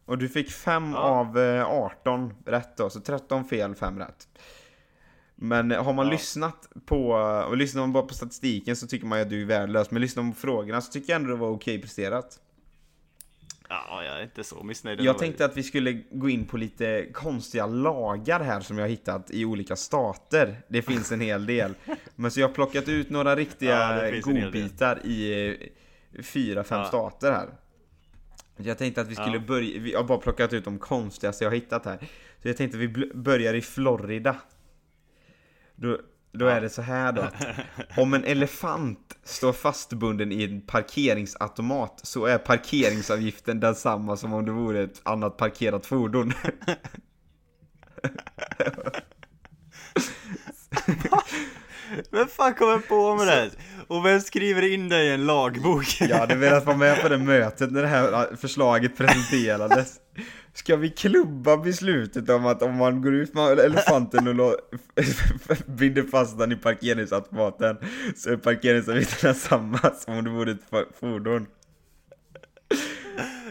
[0.04, 0.98] Och du fick 5 Ja.
[0.98, 4.28] av eh, 18 rätt då, så 13 fel, 5 rätt.
[5.42, 6.12] Men har man Ja.
[6.12, 7.10] lyssnat på,
[7.48, 9.90] och lyssnar man bara på statistiken så tycker man ju att du är värdelös.
[9.90, 12.38] Men lyssnar man på frågorna så tycker jag ändå det var okej presterat.
[13.68, 17.06] Ja, jag är inte så missnöjd Jag tänkte att vi skulle gå in på lite
[17.12, 20.62] konstiga lagar här som jag har hittat i olika stater.
[20.68, 21.74] Det finns en hel del.
[22.16, 24.20] Men så jag har plockat ut några Ja, riktiga del.
[24.20, 25.48] godbitar i
[26.16, 26.84] eh, fyra, fem Ja.
[26.84, 27.48] stater här.
[28.56, 29.42] Jag tänkte att vi skulle Ja.
[29.46, 31.98] börja, vi har bara plockat ut de konstigaste jag har hittat här.
[32.42, 34.36] Så jag tänkte att vi börjar i Florida.
[35.80, 35.98] Då,
[36.32, 37.22] då är det så här då.
[37.22, 37.34] att
[37.98, 44.52] Om en elefant står fastbunden i en parkeringsautomat så är parkeringsavgiften densamma som om det
[44.52, 46.32] vore ett annat parkerat fordon.
[52.10, 53.50] Vem fan kommer på med det här?
[53.86, 55.96] Och vem skriver in det i en lagbok?
[56.00, 59.96] Jag hade velat vara med på det mötet när det här förslaget presenterades.
[60.54, 64.56] Ska vi klubba beslutet om att om man går ut med elefanten och
[65.66, 67.76] binder fast den i parkeringsautomaten
[68.16, 71.46] så är parkeringsavgifterna samma som om det vore ett fordon?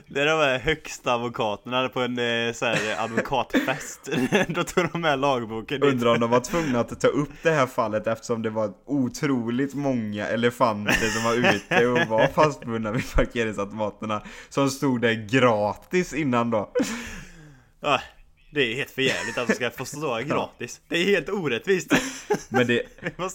[0.08, 4.10] Det är de här högsta advokaterna på en eh, så här, advokatfest.
[4.48, 5.84] Då tog de med lagboken.
[5.84, 9.74] Undrar om de var tvungna att ta upp det här fallet eftersom det var otroligt
[9.74, 16.52] många elefanter som var ute och var fastbundna vid parkeringsautomaterna som stod där gratis innan
[16.52, 16.72] då.
[18.52, 20.82] Det är helt förjävligt att de ska få stå gratis.
[20.88, 21.94] Det är helt orättvist.
[22.50, 22.84] Men det,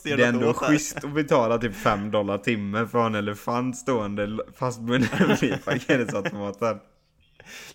[0.04, 5.36] det är ändå schysst att betala typ 5 dollar timme för en elefant stående fastbunden
[5.40, 6.80] vid parkeringsautomaten.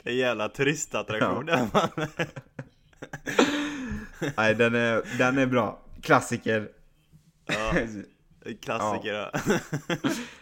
[0.03, 2.07] Det är en jävla turistattraktion där man.
[4.37, 5.79] Nej, den är, den är bra.
[6.01, 6.69] Klassiker.
[7.45, 7.73] Ja,
[8.61, 9.31] klassiker ja.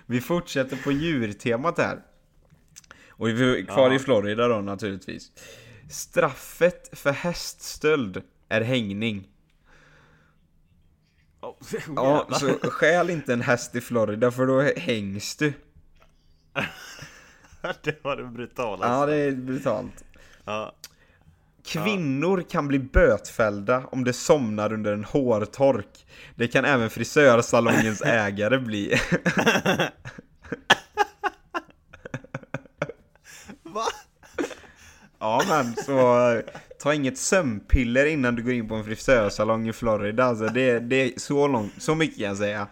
[0.05, 1.99] Vi fortsätter på djurtemat här.
[3.09, 3.95] Och vi är kvar Ja.
[3.95, 5.31] i Florida då naturligtvis.
[5.89, 9.27] Straffet för häststöld är hängning.
[11.41, 11.55] Oh,
[11.95, 15.53] Ja, så stjäl inte en häst i Florida för då hängs du.
[17.83, 18.87] det var det brutala.
[18.87, 20.03] Ja, det är brutalt.
[20.45, 20.75] Ja.
[21.65, 26.05] Kvinnor kan bli bötfällda om de somnar under en hårtork.
[26.35, 28.99] Det kan även frisörsalongens ägare bli.
[33.63, 33.85] Va?
[35.19, 36.41] Ja men så eh,
[36.79, 40.23] ta inget sömnpiller innan du går in på en frisörsalong i Florida.
[40.23, 42.67] Alltså det, det är så långt, så mycket kan jag säga.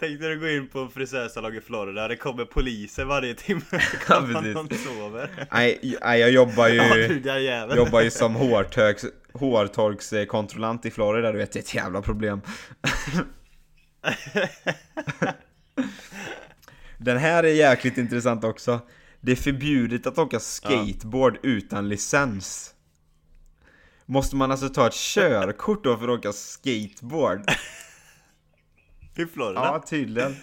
[0.00, 3.60] Tänk när du går in på en frisörsalong i Florida, det kommer poliser varje timme.
[4.08, 5.30] Ja, någon sover.
[5.52, 7.76] Nej, jag jobbar Ja du ju, jävel.
[7.76, 12.40] jobbar ju som hårtorks, hårtorkskontrollant i Florida, du vet det är ett jävla problem.
[16.98, 18.80] Den här är jäkligt intressant också.
[19.26, 22.74] Det är förbjudet att åka skateboard utan licens.
[24.04, 27.40] Måste man alltså ta ett körkort då för att åka skateboard?
[29.16, 29.60] I Florida?
[29.60, 30.36] Ja, tydligen.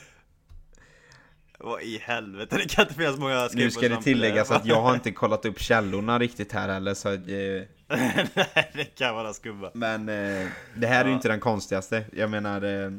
[1.60, 4.82] Vad i helvete, det kan inte finnas många Nu skateboards ska det tilläggas att jag
[4.82, 7.18] har inte kollat upp källorna riktigt här heller så eh,
[7.88, 9.72] Nej, det kan vara skumma.
[9.74, 11.16] Men eh, det här är ju Ja.
[11.16, 12.06] inte den konstigaste.
[12.14, 12.92] Jag menar eh,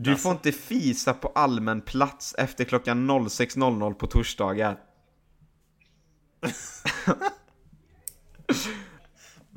[0.00, 0.22] Du Alltså.
[0.22, 4.78] får inte fisa på allmän plats efter klockan 06.00 på torsdagar.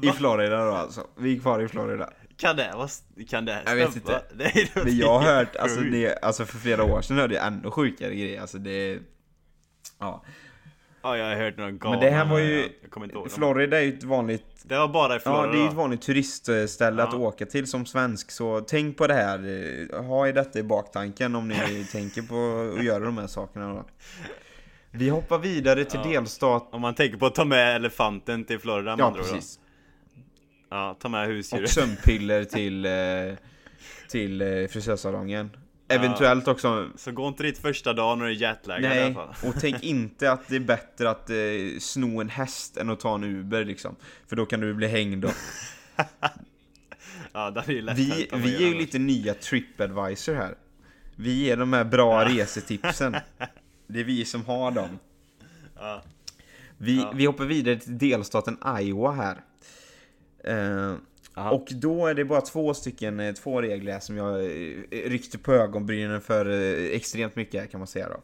[0.04, 1.08] I Florida då alltså.
[1.18, 2.10] Vi är kvar i Florida.
[2.38, 2.88] Kan det vara,
[3.30, 4.06] kan det Jag vet stämma?
[4.20, 4.26] inte.
[4.36, 7.72] Nej, Men jag har hört, alltså, det, alltså för flera år sedan hörde jag ännu
[7.72, 8.42] sjukare grejer.
[8.42, 9.00] Alltså det...
[10.00, 10.24] Ja.
[11.04, 12.70] Ja, jag har hört någon Men det här var ju...
[13.30, 15.74] Florida är ju ett vanligt Det var bara i Florida Ja, det är ju ett
[15.74, 17.20] vanligt turistställe att Ja.
[17.20, 19.98] åka till som svensk, så tänk på det här.
[20.02, 23.86] Ha i detta i baktanken om ni tänker på att göra de här sakerna då.
[24.92, 26.10] Vi hoppar vidare till Ja.
[26.12, 26.68] delstat...
[26.72, 29.24] Om man tänker på att ta med elefanten till Florida Ja, ord då.
[29.24, 29.60] precis.
[30.70, 31.70] Ja, ta med Och husdjuret.
[31.70, 32.92] sömnpiller till, eh,
[34.10, 35.50] till eh, frisörsalongen.
[35.96, 36.90] Eventuellt också...
[36.96, 39.36] Så gå inte dit första dagen när du är jetlaggad i alla Nej, fall.
[39.50, 41.36] och tänk inte att det är bättre att eh,
[41.80, 43.96] sno en häst än att ta en Uber liksom.
[44.28, 45.30] För då kan du bli hängd då.
[47.34, 50.56] Ja, det är ju lättare Vi, vi är ju lite nya Tripadvisor här.
[51.16, 53.16] Vi ger de här bra resetipsen.
[53.88, 55.00] Det är vi som har dem.
[55.76, 56.04] Ja.
[56.78, 57.12] Vi, Ja.
[57.16, 59.42] vi hoppar vidare till delstaten Iowa här.
[60.44, 60.96] Eh,
[61.34, 61.52] Aha.
[61.52, 65.54] och då är det bara två stycken, eh, två regler som jag eh, ryckte på
[65.54, 68.22] ögonbrynen för eh, extremt mycket kan man säga då.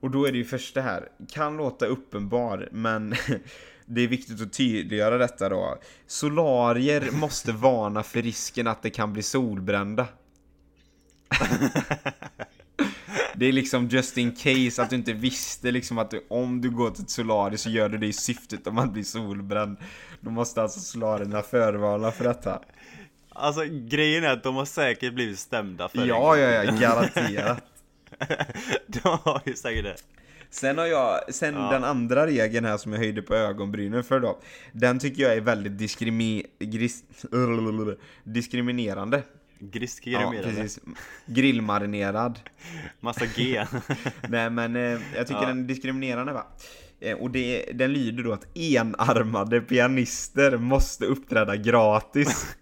[0.00, 3.14] Och då är det ju första här, kan låta uppenbar, men
[3.86, 5.78] det är viktigt att tydliggöra detta då.
[6.06, 10.06] Solarier måste varna för risken att det kan bli solbrända.
[13.34, 16.70] Det är liksom just in case att du inte visste liksom att du, om du
[16.70, 19.76] går till ett solarium så gör du det i syftet om att bli solbränd.
[20.20, 22.60] Då måste alltså solarierna förvarna för detta.
[23.28, 27.64] Alltså grejen är att de har säkert blivit stämda för en Ja, ja, ja, garanterat.
[28.86, 29.96] De har ju säkert det.
[30.50, 31.70] Sen har jag, sen Ja.
[31.72, 34.38] den andra regeln här som jag höjde på ögonbrynen för då.
[34.72, 37.04] Den tycker jag är väldigt diskrimi, gris,
[38.24, 39.22] diskriminerande.
[39.58, 40.78] Grisk Ja, precis.
[41.26, 42.40] Grillmarinerad.
[43.00, 43.64] Massa G.
[44.28, 45.46] Nej men eh, jag tycker Ja.
[45.46, 46.46] den är diskriminerande va.
[47.00, 52.46] Eh, och det, den lyder då att enarmade pianister måste uppträda gratis.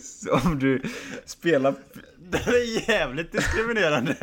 [0.00, 0.82] Så om du
[1.24, 1.74] spelar,
[2.30, 4.16] det är jävligt diskriminerande.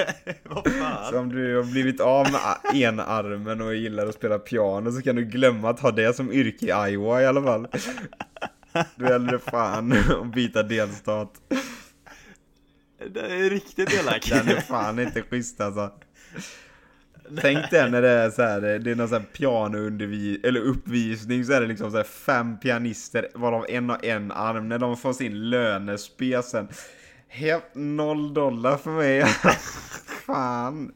[0.44, 1.16] Vad så fan?
[1.16, 2.42] om du har blivit av med
[2.84, 6.66] enarmen och gillar att spela piano så kan du glömma att ha det som yrke
[6.66, 7.68] i Iowa i alla fall.
[8.96, 11.34] Då gäller det fan att byta delstat.
[13.14, 14.30] Det är riktigt elak.
[14.30, 15.92] Den är fan inte schysst alltså.
[17.42, 21.46] Tänk dig när det är så här, det är någon sån här pianoundervis eller uppvisning
[21.46, 25.14] så är det liksom så fem pianister varav en har en arm när de får
[25.14, 26.68] sin lönespesen.
[27.28, 29.24] Helt noll dollar för mig.
[30.26, 30.92] fan.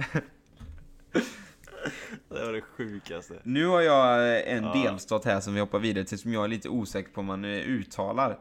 [2.42, 3.34] Det var det sjukaste.
[3.44, 4.74] Nu har jag eh, en Ja.
[4.74, 7.46] delstat här som vi hoppar vidare till som jag är lite osäker på om man
[7.46, 8.39] eh, uttalar.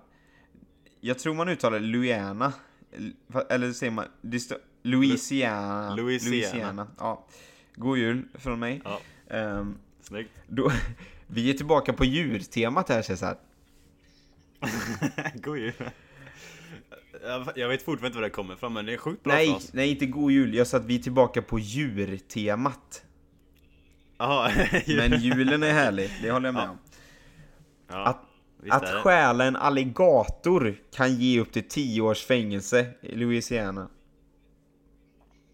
[1.01, 2.53] Jag tror man uttalar Louisiana.
[3.49, 4.05] Eller säger man...
[4.83, 5.95] Louisiana.
[5.97, 6.87] Louisiana.
[6.99, 7.27] Ja.
[7.75, 8.81] God jul från mig.
[8.85, 10.31] Ja, Ehm, snyggt.
[10.49, 10.73] då,
[11.27, 13.37] vi är tillbaka på djurtemat här Cesar.
[15.35, 15.73] God jul.
[17.57, 19.91] Jag- vet fortfarande inte var det kommer ifrån, men det är sjukt bra Nej, nej
[19.91, 20.55] inte god jul.
[20.55, 23.05] Jag sa att vi är tillbaka på djurtemat.
[24.87, 26.71] Men julen är härlig, det håller jag med Ja.
[26.71, 26.79] om.
[27.89, 33.89] ja, Att, att stjäla en alligator kan ge upp till 10 års fängelse i Louisiana.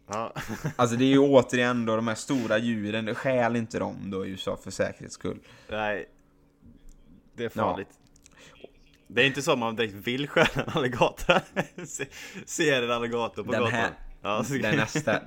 [0.09, 0.35] Ja.
[0.77, 4.29] Alltså det är ju återigen då de här stora djuren, stjäl inte dem då i
[4.31, 5.39] USA för säkerhets skull.
[5.71, 6.09] Nej.
[7.37, 7.89] Det är farligt.
[9.09, 11.41] Det är inte så man direkt vill stjäla en alligator.
[11.87, 12.07] Se-
[12.47, 13.75] Ser en alligator på Den gatan.
[13.81, 13.91] här-
[14.27, 15.21] ja, så Den nästa,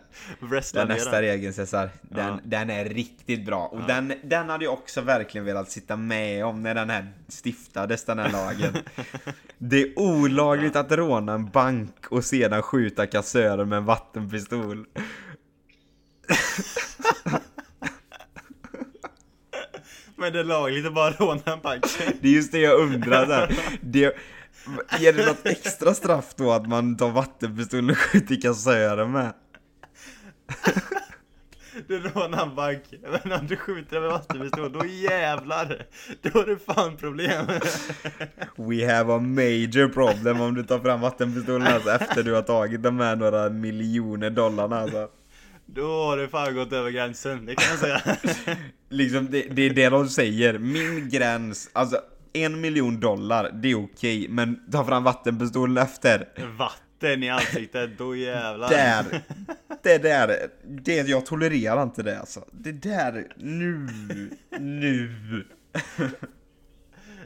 [0.73, 2.39] den nästa regeln Cesar, den, Ja.
[2.43, 3.65] den är riktigt bra.
[3.67, 8.05] Och den, den hade jag också verkligen velat sitta med om när den här stiftades,
[8.05, 8.77] den här lagen.
[9.57, 14.85] Det är olagligt att råna en bank och sedan skjuta kassörer med en vattenpistol.
[20.15, 21.83] Men det är lagligt att bara råna en bank.
[22.21, 23.59] Det är just det jag undrar där.
[23.81, 24.15] Det,
[24.89, 29.33] är det något extra straff då att man tar vattenpistolen och skjuter kassörer med?
[31.87, 32.83] Du rånar en bank,
[33.23, 35.85] men om du skjuter med vattenpistol, då jävlar!
[36.21, 37.45] Då är det fan problem.
[38.55, 42.83] We have a major problem om du tar fram vattenpistolen alltså efter du har tagit
[42.83, 45.09] de här några miljoner dollarna alltså.
[45.65, 48.17] Då har du fan gått över gränsen, det kan jag säga.
[48.89, 52.01] Liksom det, det är det de säger, min gräns, alltså
[52.33, 56.29] en miljon dollar, det är okej, men ta fram vattenpistolen efter.
[56.57, 58.69] Vatten i ansiktet, då jävlar.
[58.69, 59.05] Där,
[59.83, 62.45] det där, det, jag tolererar inte det alltså.
[62.51, 63.87] Det där, nu,
[64.59, 65.15] nu.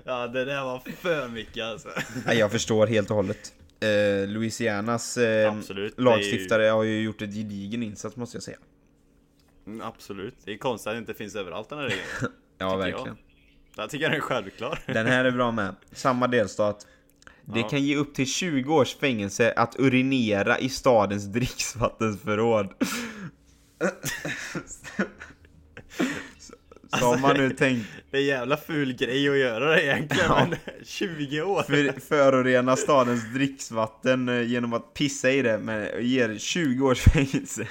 [0.04, 1.90] Ja, det där var för mycket alltså.
[2.26, 3.54] Nej, jag förstår helt och hållet.
[3.80, 8.58] Eh, Louisianas eh, Absolut, lagstiftare har ju gjort ett gedigen insats måste jag säga.
[9.68, 10.36] Mm, Absolut.
[10.46, 12.34] Det är konstigt att det inte finns överallt den här regeln.
[12.58, 13.08] Ja, verkligen.
[13.08, 13.18] Jag
[13.90, 14.80] tycker den är självklar.
[14.86, 15.76] Den här är bra med.
[15.92, 16.88] Samma delstat.
[17.46, 17.70] Det Ja.
[17.70, 22.74] kan ge upp till 20 års fängelse att urinera i stadens dricksvattensförråd.
[26.40, 26.54] Så-
[27.00, 30.26] Så om man nu tänkt Det är en jävla ful grej att göra det egentligen,
[30.30, 30.48] Ja.
[30.50, 31.64] men 20 år?
[31.64, 37.68] för, förorena stadens dricksvatten eh, genom att pissa i det, men ger 20 års fängelse.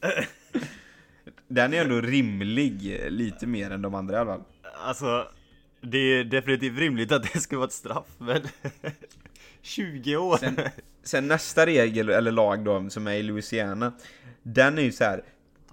[1.48, 4.44] Den är ändå rimlig, lite mer än de andra i alla fall.
[4.84, 5.28] Alltså,
[5.80, 8.42] det är definitivt rimligt att det ska vara ett straff, men
[9.62, 10.36] 20 år?
[10.36, 10.58] Sen,
[11.02, 13.92] sen nästa regel, eller lag då, som är i Louisiana,
[14.42, 15.22] den är ju så här.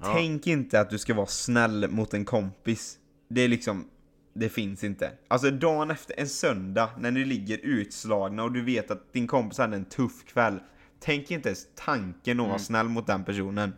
[0.01, 0.13] Ja.
[0.13, 2.97] Tänk inte att du ska vara snäll mot en kompis.
[3.29, 3.85] Det är liksom,
[4.33, 5.11] det finns inte.
[5.27, 9.57] Alltså dagen efter, en söndag, när ni ligger utslagna och du vet att din kompis
[9.57, 10.59] hade en tuff kväll.
[10.99, 13.73] Tänk inte ens tanken att vara snäll mot den personen.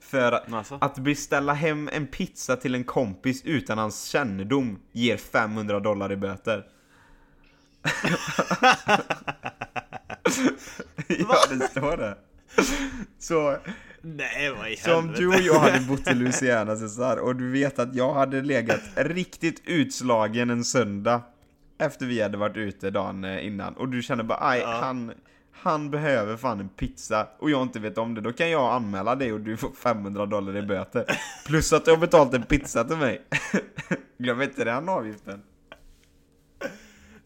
[0.00, 0.78] För Alltså.
[0.80, 6.16] att beställa hem en pizza till en kompis utan hans kännedom ger 500 dollar i
[6.16, 6.64] böter.
[11.08, 12.16] ja, det står det.
[13.18, 13.56] Så,
[14.02, 17.50] Nej, vad i så om du och jag hade bott i Louisiana Cesar, och du
[17.50, 21.22] vet att jag hade legat riktigt utslagen en söndag
[21.78, 24.78] efter vi hade varit ute dagen eh, innan och du känner bara aj, Ja.
[24.82, 25.12] han,
[25.60, 29.14] han behöver fan en pizza och jag inte vet om det, då kan jag anmäla
[29.14, 31.04] dig och du får 500 dollar i böter.
[31.46, 33.22] Plus att du har betalt en pizza till mig.
[34.18, 35.42] Glöm inte den avgiften.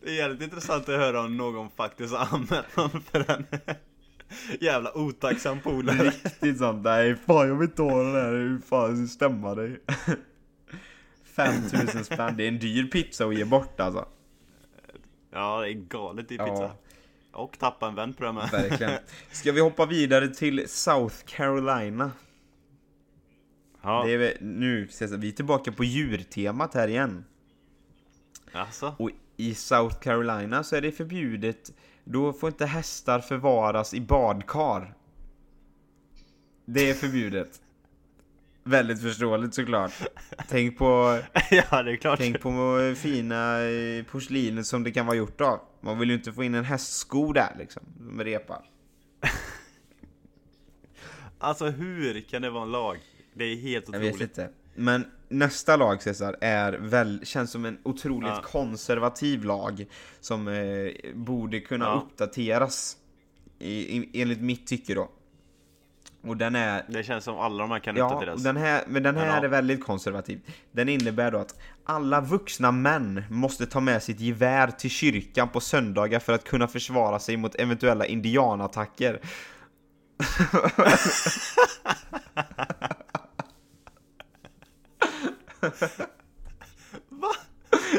[0.00, 3.46] Det är jävligt intressant att höra om någon faktiskt har anmält någon för en
[4.60, 6.10] jävla otacksam polare.
[6.10, 9.80] Riktigt sånt, nej fan jag vill inte ha den här, hur fan ska stämma dig.
[11.24, 14.08] 5000 spänn, det är en dyr pizza att ge bort alltså.
[15.30, 16.62] Ja, det är galet i pizza.
[16.62, 16.76] Ja.
[17.32, 18.50] Och tappa en vän på det med.
[18.50, 18.92] Verkligen.
[19.30, 22.10] Ska vi hoppa vidare till South Carolina?
[23.82, 27.24] Ja, Det är nu, vi är tillbaka på djurtemat här igen.
[28.52, 28.94] alltså.
[28.98, 31.72] Och i South Carolina så är det förbjudet,
[32.04, 34.94] då får inte hästar förvaras i badkar.
[36.64, 37.60] Det är förbjudet.
[38.64, 39.92] Väldigt förståeligt såklart.
[40.48, 41.18] Tänk på,
[41.50, 42.18] ja, det är klart.
[42.18, 45.60] tänk på fina eh, porslinet som det kan vara gjort av.
[45.84, 48.64] Man vill ju inte få in en hästsko där liksom, med repar.
[51.38, 52.98] Alltså hur kan det vara en lag?
[53.34, 54.38] Det är helt Jag vet otroligt.
[54.38, 54.50] inte.
[54.74, 58.42] Men nästa lag Cesar är väl, känns som en otroligt Ja.
[58.42, 59.86] konservativ lag
[60.20, 62.02] som eh, borde kunna Ja.
[62.06, 62.96] uppdateras.
[63.58, 65.10] I, i, enligt mitt tycke då.
[66.22, 66.84] Och den är...
[66.88, 68.42] Det känns som alla de här kan Ja, uppdateras.
[68.42, 69.44] den här, men den här ja.
[69.44, 70.40] är väldigt konservativ.
[70.72, 75.60] Den innebär då att alla vuxna män måste ta med sitt gevär till kyrkan på
[75.60, 79.20] söndagar för att kunna försvara sig mot eventuella indianattacker.
[87.08, 87.32] Va?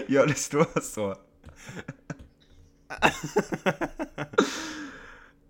[0.07, 1.15] Ja, det står så.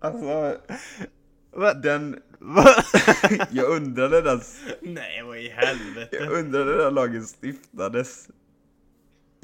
[0.00, 0.56] alltså,
[1.82, 2.22] den...
[3.50, 4.40] Jag undrade den...
[4.80, 6.16] Nej, vad i Jag helvete.
[6.30, 8.28] undrade när lagen stiftades.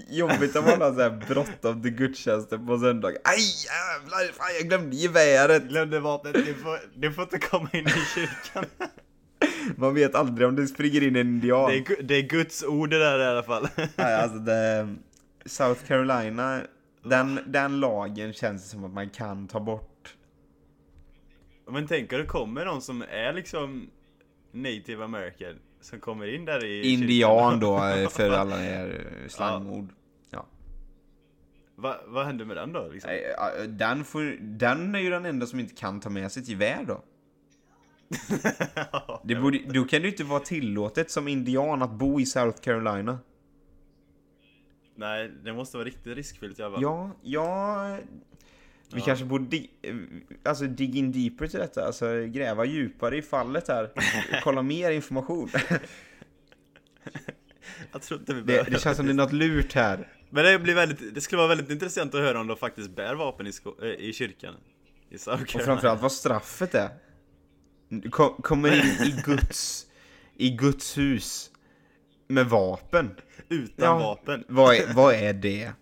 [0.08, 3.08] Jobbigt om man har såhär bråttom till gudstjänsten på söndag.
[3.08, 5.62] Aj jävlar, fan jag glömde geväret.
[5.68, 8.64] Glömde vapnet, du får, du får inte komma in i kyrkan.
[9.76, 11.70] Man vet aldrig om det springer in en indian.
[11.70, 13.68] Det är, det är Guds ord det där i alla fall.
[13.96, 14.94] Nej, alltså det,
[15.46, 16.60] South Carolina,
[17.04, 19.89] den, den lagen känns som att man kan ta bort.
[21.72, 23.90] Men tänk om det kommer någon som är liksom
[24.52, 27.60] native american som kommer in där i Indian kyrkan.
[27.60, 29.88] då, eh, för alla er eh, slangord.
[30.30, 30.46] Ja.
[31.76, 33.10] Va, vad händer med den då liksom?
[33.68, 37.04] Den, får, den är ju den enda som inte kan ta med sitt gevär då.
[39.24, 42.60] Det borde, då kan det ju inte vara tillåtet som indian att bo i South
[42.60, 43.18] Carolina.
[44.94, 46.82] Nej, det måste vara riktigt riskfyllt fall.
[46.82, 47.98] Ja, ja...
[48.92, 49.04] Vi Ja.
[49.04, 49.94] kanske borde di- eh,
[50.44, 53.90] alltså dig in deeper till detta, alltså gräva djupare i fallet här.
[54.42, 55.50] Kolla mer information.
[57.92, 60.08] Jag tror inte vi Det, behöver det känns som det är något lurt här.
[60.30, 63.14] Men det, blir väldigt, det skulle vara väldigt intressant att höra om de faktiskt bär
[63.14, 64.54] vapen i, sko- äh, i kyrkan.
[65.10, 66.88] I Och framförallt vad straffet är.
[68.10, 69.86] Kom, kommer in i Guds,
[70.36, 71.50] i Guds hus
[72.28, 73.10] med vapen.
[73.48, 73.98] Utan Ja.
[73.98, 74.44] vapen.
[74.48, 75.72] Vad är, vad är det?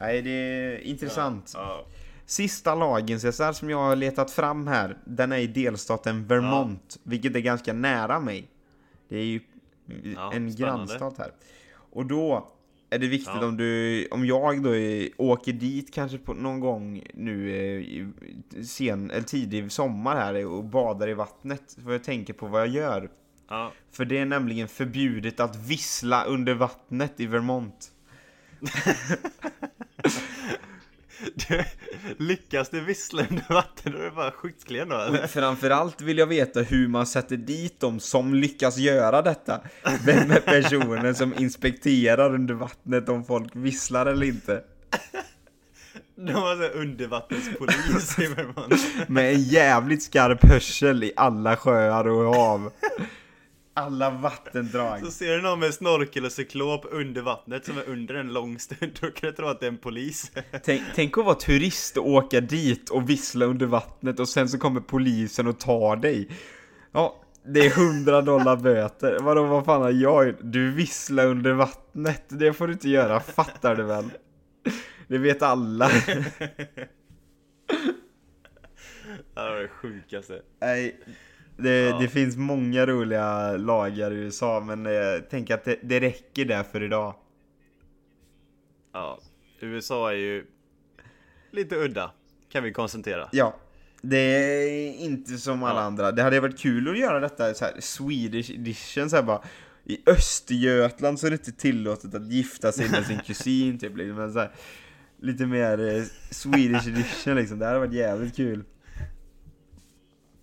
[0.00, 1.52] Nej, det är intressant.
[1.54, 1.86] Ja.
[2.30, 7.36] Sista lagen Cesar, som jag har letat fram här, den är i delstaten Vermont, vilket
[7.36, 8.48] är ganska nära mig.
[9.08, 9.40] Det är ju
[10.14, 11.32] Ja, en grannstat här.
[11.74, 12.48] Och då
[12.90, 13.46] är det viktigt Ja.
[13.46, 14.70] om du, om jag då
[15.16, 18.08] åker dit kanske på någon gång nu eh,
[18.64, 22.68] sen, eller tidig sommar här och badar i vattnet, får jag tänka på vad jag
[22.68, 23.10] gör.
[23.48, 23.72] Ja.
[23.92, 27.90] För det är nämligen förbjudet att vissla under vattnet i Vermont.
[31.48, 31.64] Du,
[32.18, 35.26] lyckas du vissla under vatten då är du bara skicklig ändå eller?
[35.26, 39.60] Framförallt vill jag veta hur man sätter dit dem som lyckas göra detta.
[40.04, 44.62] Vem är personen som inspekterar under vattnet om folk visslar eller inte?
[46.26, 49.08] De har så här undervattenspolis i Vermont.
[49.08, 52.72] Med en jävligt skarp hörsel i alla sjöar och hav.
[53.74, 55.00] Alla vattendrag.
[55.00, 58.58] Så ser du någon med snorkel och cyklop under vattnet som är under en lång
[58.58, 60.32] stund, då kan du tro att det är en polis.
[60.64, 64.58] Tänk, tänk att vara turist och åka dit och vissla under vattnet och sen så
[64.58, 66.28] kommer polisen och tar dig.
[66.92, 69.18] Ja, det är 100 dollar böter.
[69.20, 70.34] Vadå, vad fan har jag?
[70.40, 72.24] Du visslar under vattnet.
[72.28, 74.10] Det får du inte göra, fattar du väl?
[75.08, 75.90] Det vet alla.
[79.34, 80.42] Det var det sjukaste.
[80.60, 81.00] Nej,
[81.62, 81.98] det, Ja.
[81.98, 86.62] det finns många roliga lagar i USA, men eh, tänker att det, det räcker där
[86.62, 87.14] för idag.
[88.92, 89.20] Ja,
[89.60, 90.46] USA är ju
[91.50, 92.10] lite udda,
[92.48, 93.28] kan vi konstatera.
[93.32, 93.56] Ja,
[94.02, 95.84] det är inte som alla Ja.
[95.84, 96.12] andra.
[96.12, 99.42] Det hade varit kul att göra detta så här Swedish edition så här bara.
[99.84, 104.16] I Östergötland så är det inte tillåtet att gifta sig med sin kusin typ liksom.
[104.16, 104.50] Men så här,
[105.20, 107.58] lite mer eh, Swedish edition liksom.
[107.58, 108.64] Det hade varit jävligt kul.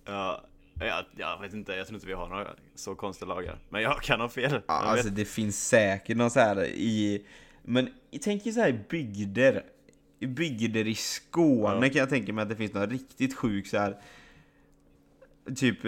[0.04, 0.44] Ja,
[0.86, 3.58] jag, jag vet inte, jag tror inte vi har några så konstiga lagar.
[3.68, 4.50] Men jag kan ha fel.
[4.52, 4.88] Ja, vet.
[4.88, 7.26] alltså det finns säkert någon så här i...
[7.62, 7.88] Men
[8.22, 9.64] tänk er så här i bygder.
[10.20, 11.92] I bygder i Skåne Ja.
[11.92, 13.96] kan jag tänka mig att det finns något riktigt sjukt så här.
[15.56, 15.78] Typ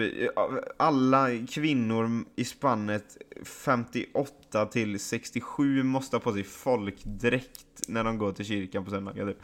[0.77, 8.31] alla kvinnor i spannet 58 till 67 måste ha på sig folkdräkt när de går
[8.31, 9.43] till kyrkan på söndagar typ.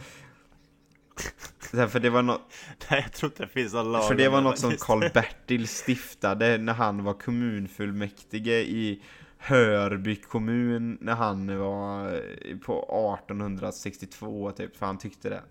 [1.89, 2.41] För det var något
[2.89, 4.72] Nej, jag tror inte det finns någon lag för det var något som.
[4.72, 9.03] Karl-Bertil stiftade när han var kommunfullmäktige i
[9.38, 12.80] Hörby kommun när han var eh, på
[13.24, 15.43] 1862 typ, för han tyckte det.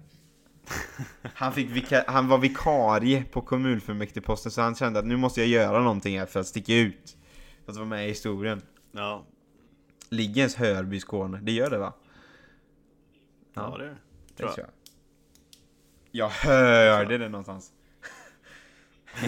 [1.34, 5.80] Han, fick han var vikarie på kommunfullmäktigeposten så han kände att nu måste jag göra
[5.80, 7.16] någonting här för att sticka ut.
[7.64, 8.62] För att vara med i historien.
[8.92, 9.26] Ja,
[10.08, 11.38] Ligger ens Hörby i Skåne?
[11.42, 11.92] Det gör det va?
[13.54, 13.96] ja, det är det.
[14.28, 14.68] Det tror jag.
[16.16, 16.28] Jag.
[16.28, 17.70] Hörde det någonstans.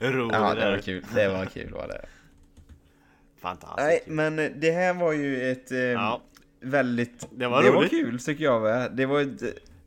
[0.00, 1.04] Roligt Ja, det var kul.
[1.14, 2.06] Det var kul var det.
[3.40, 3.76] Fantastiskt.
[3.86, 6.22] Nej, men det här var ju ett eh, Ja,
[6.60, 7.28] väldigt...
[7.30, 7.90] Det var det var roligt.
[7.90, 8.60] kul tycker jag.
[8.60, 8.88] Va?
[8.88, 9.42] Det var, ett,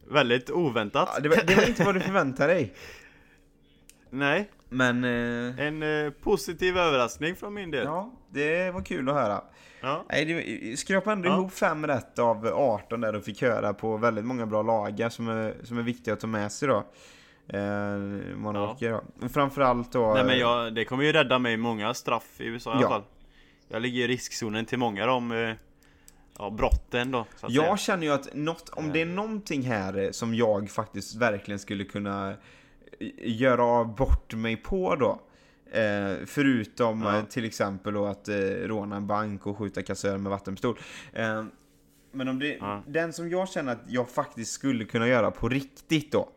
[0.08, 1.10] väldigt oväntat.
[1.14, 2.74] ja, det, var, det var inte vad du förväntade dig.
[4.10, 7.84] Nej, Men eh, en eh, positiv överraskning från min del.
[7.86, 9.44] ja, det var kul att höra.
[9.84, 10.06] Ja.
[10.10, 11.34] Nej, det skrapade ändå Ja.
[11.34, 15.28] ihop fem rätt av 18 där och fick höra på väldigt många bra lagar som
[15.28, 16.78] är, som är viktiga att ta med sig då.
[17.48, 17.98] Eh,
[18.36, 18.72] man Ja.
[18.72, 19.30] åker då.
[19.30, 20.14] Framförallt då...
[20.14, 22.90] Nej men jag, det kommer ju rädda mig många straff i USA i alla Ja.
[22.90, 23.04] fall.
[23.68, 25.54] Jag ligger i riskzonen till många av de eh,
[26.38, 27.26] ja, brotten då.
[27.36, 27.78] Så att Jag säga.
[27.78, 31.84] känner ju att något, om det är någonting här eh, som jag faktiskt verkligen skulle
[31.84, 32.36] kunna eh,
[33.22, 35.22] göra bort mig på då.
[35.74, 37.18] Eh, förutom Ja.
[37.18, 40.78] eh, till exempel då att eh, råna en bank och skjuta kassörer med vattenpistol.
[41.14, 41.44] Eh,
[42.12, 42.84] men om det, Ja.
[42.88, 46.30] den som jag känner att jag faktiskt skulle kunna göra på riktigt då.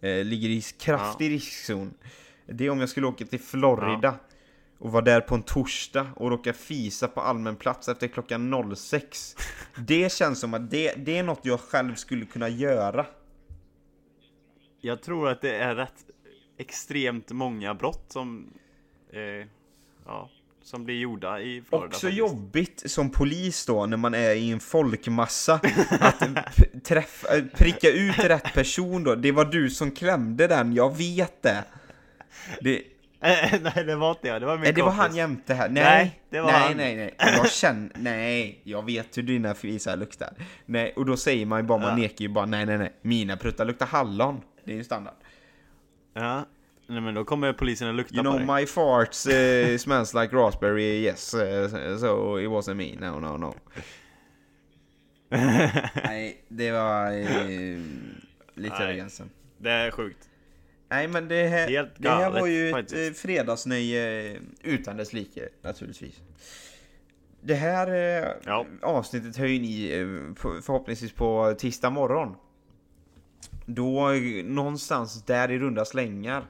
[0.00, 1.94] Eh, ligger i kraftig riskzon.
[2.46, 4.14] Det är om jag skulle åka till Florida.
[4.78, 9.36] Och vara där på en torsdag och råka fisa på allmän plats efter klockan 06.
[9.86, 13.06] Det känns som att det, det är något jag själv skulle kunna göra.
[14.80, 16.04] Jag tror att det är rätt
[16.58, 18.52] extremt många brott som
[19.12, 19.46] eh,
[20.06, 20.28] ja,
[20.62, 21.86] som blir gjorda i Florida.
[21.86, 22.18] Också faktiskt.
[22.18, 25.60] jobbigt som polis då när man är i en folkmassa
[26.00, 26.22] att
[26.84, 29.14] träffa, äh, pricka ut rätt person då.
[29.14, 31.64] Det var du som klämde den, jag vet det.
[32.60, 32.82] Det,
[33.20, 35.06] Eh, nej det var inte jag, det var min nej, det var kompis.
[35.06, 35.68] han jämte här.
[35.68, 36.76] Nej, Nej, det var nej, han.
[36.76, 37.14] nej, nej.
[37.18, 40.30] Jag känner, nej, jag vet hur dina fisar luktar.
[40.66, 41.96] Nej, och då säger man ju bara, man Ja.
[41.96, 42.92] nekar ju bara, nej, nej, nej.
[43.02, 44.40] Mina pruttar luktar hallon.
[44.64, 45.14] Det är ju standard.
[46.14, 46.46] Ja,
[46.88, 48.60] nej men då kommer polisen att lukta You på know dig.
[48.60, 51.40] my farts uh, smells like raspberry, yes, uh,
[51.98, 53.54] so it wasn't me, no, no, no.
[56.04, 57.78] Nej, det var eh,
[58.54, 59.30] lite över gränsen.
[59.58, 60.28] Det är sjukt.
[60.90, 63.16] Nej, men det här, Helt det här var ju ett faktiskt.
[63.18, 66.14] eh, fredagsnöje utan dess like, naturligtvis.
[67.40, 67.86] Det här
[68.22, 68.66] eh, Ja.
[68.82, 72.36] avsnittet hör ju ni eh, förhoppningsvis på tisdag morgon.
[73.66, 74.08] Då
[74.44, 76.44] någonstans där i runda slängar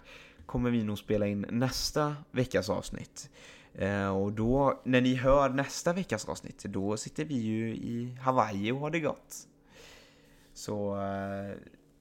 [0.48, 3.30] kommer vi nog spela in nästa veckas avsnitt.
[3.74, 8.70] Eh, och då, när ni hör nästa veckas avsnitt, då sitter vi ju i Hawaii
[8.72, 9.34] och har det gott.
[10.52, 11.56] Så, eh,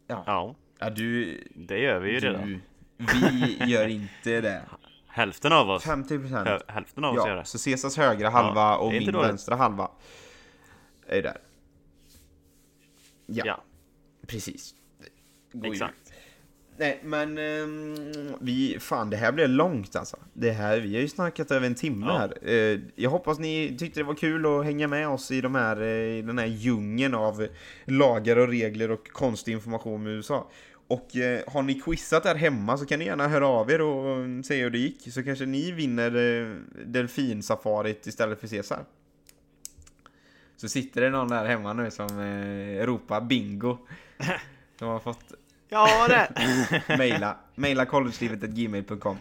[0.07, 0.23] ja.
[0.25, 2.47] Ja, ja du, det gör vi ju redan.
[2.49, 2.59] du,
[3.31, 4.61] vi gör inte det.
[5.07, 5.85] Hälften av oss.
[5.85, 7.45] 50% Hö- Hälften av oss gör Ja, det.
[7.45, 9.29] så Caesars högra halva och det är min dåligt.
[9.29, 9.91] vänstra halva
[11.07, 11.37] är där.
[13.25, 13.63] Ja, Ja,
[14.27, 14.75] precis.
[15.53, 15.79] Går ju.
[16.79, 17.95] Nej, men ehm,
[18.41, 20.17] vi, fan det här blev långt alltså.
[20.33, 22.17] Det här, vi har ju snackat över en timme Ja.
[22.17, 22.49] här.
[22.49, 25.81] Eh, jag hoppas ni tyckte det var kul att hänga med oss i, de här,
[25.81, 27.47] eh, i den här djungeln av
[27.85, 30.49] lagar och regler och konstig information om USA.
[30.87, 34.19] Och eh, har ni quizat där hemma så kan ni gärna höra av er och
[34.19, 35.13] eh, säga hur det gick.
[35.13, 36.11] Så kanske ni vinner
[36.85, 38.85] delfinsafarit istället för Caesar.
[40.57, 43.77] Så sitter det någon där hemma nu som eh, ropar bingo.
[44.79, 45.33] De har fått
[45.69, 46.31] Ja det!
[46.97, 49.17] Maila, maila collegelivet.gmail.com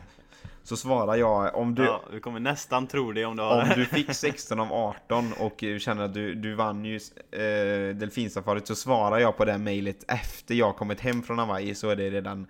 [0.63, 3.69] Så svarar jag om du, Ja, vi kommer nästan tro det om du har om
[3.69, 3.75] det.
[3.75, 6.97] du fick 16 av 18 och känner att du, du vann ju
[7.31, 11.89] eh, delfinsafarit så svarar jag på det mailet efter jag kommit hem från Hawaii så
[11.91, 12.47] är det redan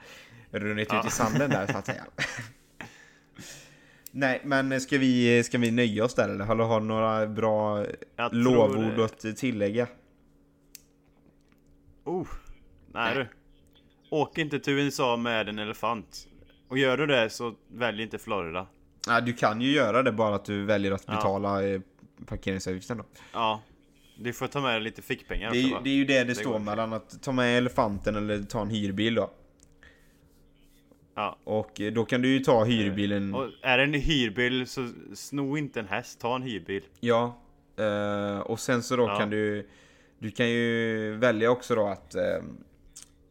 [0.51, 1.01] runnit Ja.
[1.01, 2.05] ut i sanden där så att säga.
[4.11, 6.45] Nej, men ska vi, ska vi nöja oss där eller?
[6.45, 7.85] Har du några bra
[8.17, 9.87] Jag lovord att tillägga?
[12.05, 12.27] Oh,
[12.93, 13.15] nej Nej.
[13.15, 13.29] du.
[14.11, 16.29] Åk inte till USA med en elefant.
[16.69, 18.67] Och gör du det så välj inte Florida.
[19.09, 21.15] Ja, du kan ju göra det bara att du väljer att Ja.
[21.15, 21.80] betala eh,
[22.26, 23.05] parkeringsavgiften då.
[23.33, 23.61] Ja,
[24.18, 26.35] du får ta med lite fickpengar Det är, också det är ju det det, Det
[26.35, 29.30] står mellan att ta med elefanten eller ta en hyrbil då.
[31.14, 31.39] Ja.
[31.45, 35.57] Och eh, då kan du ju ta hyrbilen, Och är det en hyrbil så sno
[35.57, 36.83] inte en häst, ta en hyrbil.
[37.01, 37.39] ja.
[37.79, 39.18] Eh, och sen så då Ja.
[39.18, 39.68] kan du,
[40.18, 42.22] du kan ju välja också då att eh,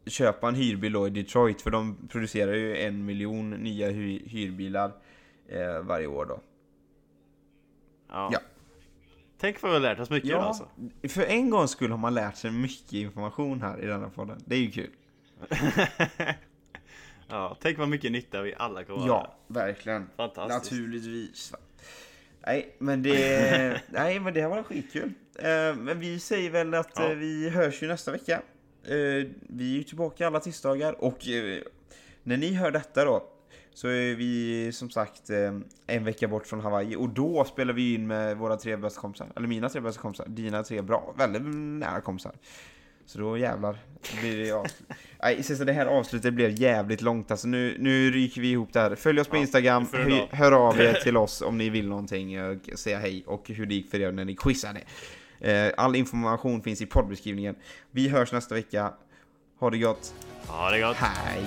[0.07, 4.91] köpa en hyrbil då i Detroit för de producerar ju en miljon nya hy hyrbilar
[5.49, 6.39] eh, varje år då.
[8.09, 8.29] Ja.
[8.33, 8.39] Ja.
[9.39, 10.69] Tänk vad vi har lärt oss mycket Ja, alltså.
[11.09, 14.41] för en gång skulle har man lärt sig mycket information här i denna podden.
[14.45, 14.89] Det är ju kul.
[17.29, 19.07] ja, tänk vad mycket nytta vi alla kommer ha.
[19.07, 20.09] Ja, verkligen.
[20.17, 20.71] Fantastiskt.
[20.71, 21.53] Naturligtvis.
[22.47, 25.13] Nej, men det, nej, men det här var skitkul.
[25.39, 27.11] Eh, men vi säger väl att Ja.
[27.11, 28.41] eh, vi hörs ju nästa vecka.
[28.87, 31.61] Eh, vi är ju tillbaka alla tisdagar och eh,
[32.23, 33.23] när ni hör detta då
[33.73, 35.53] så är vi som sagt eh,
[35.87, 39.27] en vecka bort från Hawaii och då spelar vi in med våra tre bästa kompisar.
[39.35, 40.25] Eller mina tre bästa kompisar.
[40.27, 41.41] Dina tre bra, väldigt
[41.79, 42.33] nära kompisar.
[43.05, 43.77] Så då jävlar
[44.21, 44.89] blir det avslut.
[45.21, 47.47] Nej, så det här avslutet blev jävligt långt alltså.
[47.47, 48.95] Nu, nu ryker vi ihop det här.
[48.95, 49.87] Följ oss på Ja, Instagram,
[50.29, 53.75] hör av er till oss om ni vill någonting, och säga hej och hur det
[53.75, 54.81] gick för er när ni quizade.
[55.45, 57.55] Eh, All information finns i poddbeskrivningen.
[57.91, 58.93] Vi hörs nästa vecka.
[59.59, 60.13] Ha det gott.
[60.47, 60.95] Ha det gott.
[60.97, 61.43] Hej!